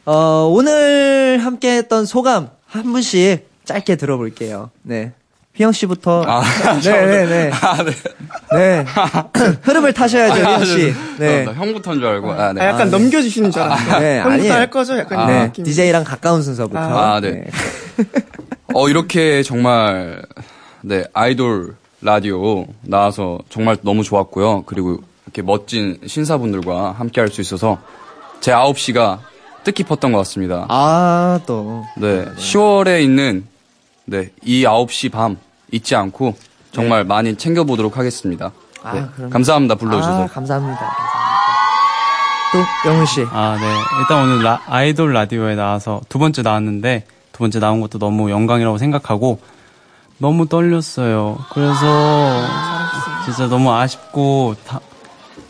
어, 0.06 0.50
오늘 0.52 1.40
함께 1.44 1.78
했던 1.78 2.06
소감 2.06 2.50
한 2.68 2.84
분씩 2.92 3.48
짧게 3.66 3.96
들어볼게요. 3.98 4.72
네. 4.84 5.12
휘영 5.54 5.74
씨부터. 5.74 6.24
아, 6.26 6.42
네네네. 6.84 7.52
아, 7.62 7.84
네. 7.84 7.92
네. 8.54 8.86
흐름을 9.64 9.94
타셔야죠, 9.94 10.36
휘영 10.36 10.66
씨. 10.66 10.78
네. 10.78 10.94
네. 11.20 11.44
나 11.46 11.54
형부터인 11.54 12.00
줄 12.00 12.08
알고. 12.08 12.32
아, 12.32 12.54
네. 12.54 12.62
아, 12.62 12.68
약간 12.70 12.90
넘겨주시는 12.90 13.52
줄 13.52 13.62
알았어요. 13.62 14.00
네, 14.00 14.18
형부터 14.20 14.34
아니에요. 14.34 14.54
할 14.54 14.70
거죠? 14.70 14.98
약간 14.98 15.20
아, 15.20 15.28
네. 15.28 15.44
느낌. 15.48 15.66
DJ랑 15.66 16.04
가까운 16.06 16.42
순서부터. 16.42 16.80
아, 16.80 17.20
네. 17.20 17.46
어, 18.74 18.88
이렇게 18.88 19.44
정말, 19.44 20.22
네, 20.82 21.04
아이돌 21.14 21.76
라디오 22.02 22.66
나와서 22.82 23.40
정말 23.50 23.76
너무 23.82 24.04
좋았고요. 24.04 24.64
그리고 24.66 25.00
이렇게 25.26 25.42
멋진 25.42 26.00
신사분들과 26.08 26.94
함께 26.98 27.20
할 27.22 27.30
수 27.30 27.42
있어서 27.42 27.78
제 28.40 28.52
9시가 28.54 29.20
뜻깊었던 29.64 30.12
것 30.12 30.18
같습니다. 30.20 30.66
아, 30.70 31.40
또. 31.46 31.86
네, 31.98 32.26
10월에 32.36 33.02
있는, 33.04 33.46
네, 34.06 34.30
이 34.44 34.64
9시 34.66 35.12
밤 35.12 35.38
잊지 35.72 35.96
않고 35.96 36.36
정말 36.72 37.04
많이 37.04 37.36
챙겨보도록 37.36 37.98
하겠습니다. 37.98 38.52
아, 38.84 38.94
네, 38.94 39.06
그럼- 39.16 39.30
감사합니다, 39.30 39.76
불러주셔서. 39.76 40.24
아, 40.24 40.28
감사합니다. 40.28 40.80
감사합니다. 40.80 41.22
또, 42.84 42.90
영훈 42.90 43.06
씨. 43.06 43.26
아, 43.32 43.58
네. 43.60 43.66
일단 44.02 44.24
오늘 44.24 44.44
라- 44.44 44.62
아이돌 44.68 45.14
라디오에 45.14 45.56
나와서 45.56 46.02
두 46.10 46.20
번째 46.20 46.42
나왔는데, 46.42 47.06
두 47.32 47.40
번째 47.40 47.60
나온 47.60 47.80
것도 47.82 47.98
너무 48.00 48.30
영광이라고 48.30 48.78
생각하고, 48.78 49.40
너무 50.18 50.48
떨렸어요. 50.48 51.38
그래서, 51.54 52.42
진짜 53.26 53.48
너무 53.48 53.72
아쉽고, 53.74 54.56
다- 54.68 54.82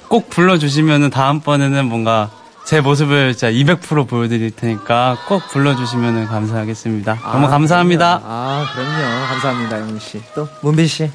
꼭 0.08 0.30
불러주시면은 0.30 1.10
다음번에는 1.10 1.86
뭔가 1.86 2.30
제 2.72 2.80
모습을 2.80 3.34
진짜 3.34 3.52
200% 3.52 4.08
보여드릴 4.08 4.52
테니까 4.52 5.18
꼭 5.28 5.42
불러주시면은 5.50 6.28
감사하겠습니다. 6.28 7.20
너무 7.34 7.48
아, 7.48 7.50
감사합니다. 7.50 8.20
그럼요. 8.20 8.34
아, 8.34 8.66
그럼요. 8.74 9.28
감사합니다, 9.28 9.80
영훈 9.82 10.00
씨. 10.00 10.22
또, 10.34 10.48
문빈 10.62 10.88
씨. 10.88 11.12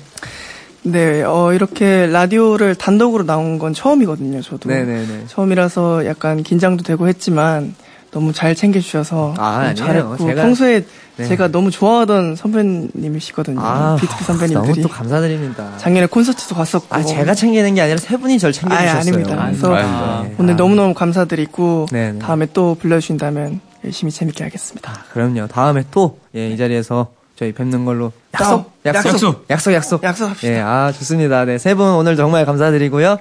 네, 0.83 1.23
어, 1.23 1.55
이렇게 1.55 2.09
라디오를 2.09 2.75
단독으로 2.75 3.25
나온 3.25 3.59
건 3.59 3.73
처음이거든요, 3.73 4.43
저도. 4.43 4.69
네네네. 4.69 5.29
처음이라서 5.29 6.05
약간 6.05 6.43
긴장도 6.43 6.85
되고 6.85 7.09
했지만 7.09 7.75
너무 8.17 8.33
잘 8.33 8.55
챙겨주셔서 8.55 9.35
아, 9.37 9.63
너무. 9.65 9.75
잘했고 9.75 10.17
제가- 10.17 10.37
평소에 10.37 10.85
네. 11.19 11.27
제가 11.27 11.49
너무 11.49 11.71
좋아하던 11.71 12.35
선배님이시거든요. 12.37 13.61
아, 13.61 13.97
너무 13.99 14.25
선배님들이. 14.25 14.81
또 14.83 14.89
감사드립니다. 14.89 15.77
작년에 15.77 16.07
콘서트도 16.07 16.55
갔었고. 16.55 16.95
아, 16.95 17.03
제가 17.03 17.35
챙기는 17.35 17.75
게 17.75 17.83
아니라 17.83 17.99
세 17.99 18.17
분이 18.17 18.39
절 18.39 18.53
챙겨주셨어요. 18.53 18.91
아예 18.91 18.99
아닙니다. 18.99 19.29
그래서 19.47 19.75
아닙니다. 19.75 20.23
네. 20.25 20.35
오늘 20.39 20.55
아, 20.55 20.57
너무너무 20.57 20.95
감사드리고 20.95 21.89
네네. 21.93 22.19
다음에 22.21 22.47
또 22.55 22.75
불러주신다면 22.81 23.61
열심히 23.85 24.11
재밌게 24.11 24.45
하겠습니다. 24.45 24.93
아, 24.93 25.05
그럼요. 25.13 25.47
다음에 25.49 25.85
또, 25.91 26.19
예, 26.35 26.49
이 26.51 26.57
자리에서 26.57 27.09
저희 27.39 27.53
뵙는 27.53 27.85
걸로. 27.85 28.13
약속! 28.33 28.73
약속! 28.87 29.09
약속! 29.13 29.47
약속, 29.51 29.73
약속. 29.75 30.03
약속 30.05 30.31
합시다. 30.31 30.53
예, 30.55 30.59
아, 30.61 30.91
좋습니다. 30.93 31.45
네, 31.45 31.59
세 31.59 31.75
분 31.75 31.87
오늘 31.91 32.17
정말 32.17 32.47
감사드리고요. 32.47 33.19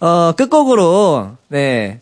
어, 0.00 0.32
끝곡으로, 0.36 1.32
네, 1.48 2.00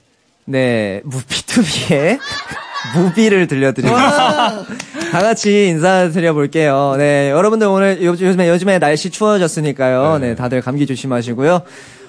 네, 0.51 1.01
무비투비의 1.05 2.19
무비를 2.97 3.47
들려드리면서 3.47 4.65
다 5.13 5.21
같이 5.23 5.69
인사드려 5.69 6.33
볼게요. 6.33 6.95
네, 6.99 7.31
여러분들 7.31 7.67
오늘 7.69 8.03
요- 8.03 8.11
요즘에, 8.11 8.49
요즘에 8.49 8.79
날씨 8.79 9.11
추워졌으니까요. 9.11 10.19
네, 10.19 10.35
다들 10.35 10.61
감기 10.61 10.87
조심하시고요. 10.87 11.63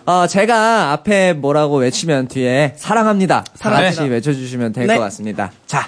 어, 0.05 0.27
제가 0.27 0.91
앞에 0.93 1.33
뭐라고 1.33 1.77
외치면 1.77 2.27
뒤에 2.27 2.73
사랑합니다. 2.77 3.43
다 3.59 3.69
같이 3.69 3.81
사랑합니다. 3.95 4.03
외쳐주시면 4.15 4.73
될것 4.73 4.95
네. 4.95 4.99
같습니다. 4.99 5.51
자, 5.67 5.87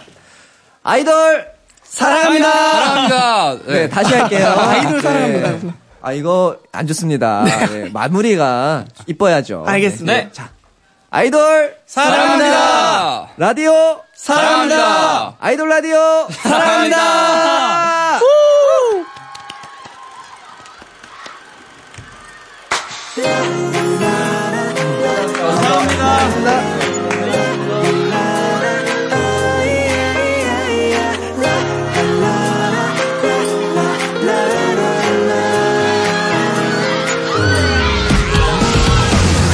아이돌 0.83 1.47
사랑합니다. 1.83 2.51
사랑합니다. 2.51 3.57
네, 3.67 3.89
다시 3.89 4.13
할게요. 4.13 4.53
아이돌 4.55 4.93
네. 4.93 5.01
사랑합니다. 5.01 5.73
아, 6.01 6.11
이거 6.11 6.57
안 6.71 6.85
좋습니다. 6.87 7.45
네, 7.45 7.89
마무리가 7.91 8.85
이뻐야죠. 9.07 9.63
알겠습니다. 9.65 10.13
네. 10.13 10.29
자, 10.33 10.49
아이돌 11.13 11.77
사랑합니다. 11.85 13.29
라디오 13.37 14.01
사랑합니다. 14.15 15.35
아이돌 15.39 15.69
라디오 15.69 16.27
사랑합니다. 16.41 18.19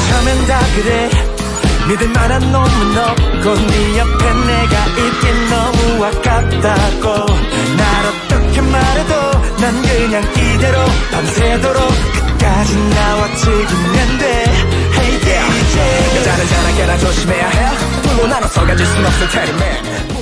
처음엔 0.09 0.47
다 0.47 0.59
그래 0.77 1.18
믿을 1.89 2.07
만한 2.09 2.39
놈은 2.51 2.97
없고 2.99 3.55
네 3.55 3.97
옆에 3.97 4.33
내가 4.33 4.85
있긴 4.85 5.49
너무 5.49 6.05
아깝다고. 6.05 7.25
날 7.77 8.05
어떻게 8.05 8.61
말해도 8.61 9.31
난 9.59 9.81
그냥 9.81 10.23
이대로 10.35 10.85
밤새도록 11.11 11.81
끝까지 12.13 12.77
나와 12.89 13.35
즐기면 13.35 14.17
돼. 14.19 14.43
Hey 14.99 15.19
DJ 15.19 16.17
여자는 16.17 16.47
자나깨나 16.47 16.97
조심해야 16.99 17.47
해. 17.49 17.77
불로 18.03 18.27
나눠서 18.27 18.65
가질 18.67 18.85
순 18.85 19.05
없을 19.05 19.29
테니. 19.29 19.49
man 19.49 20.18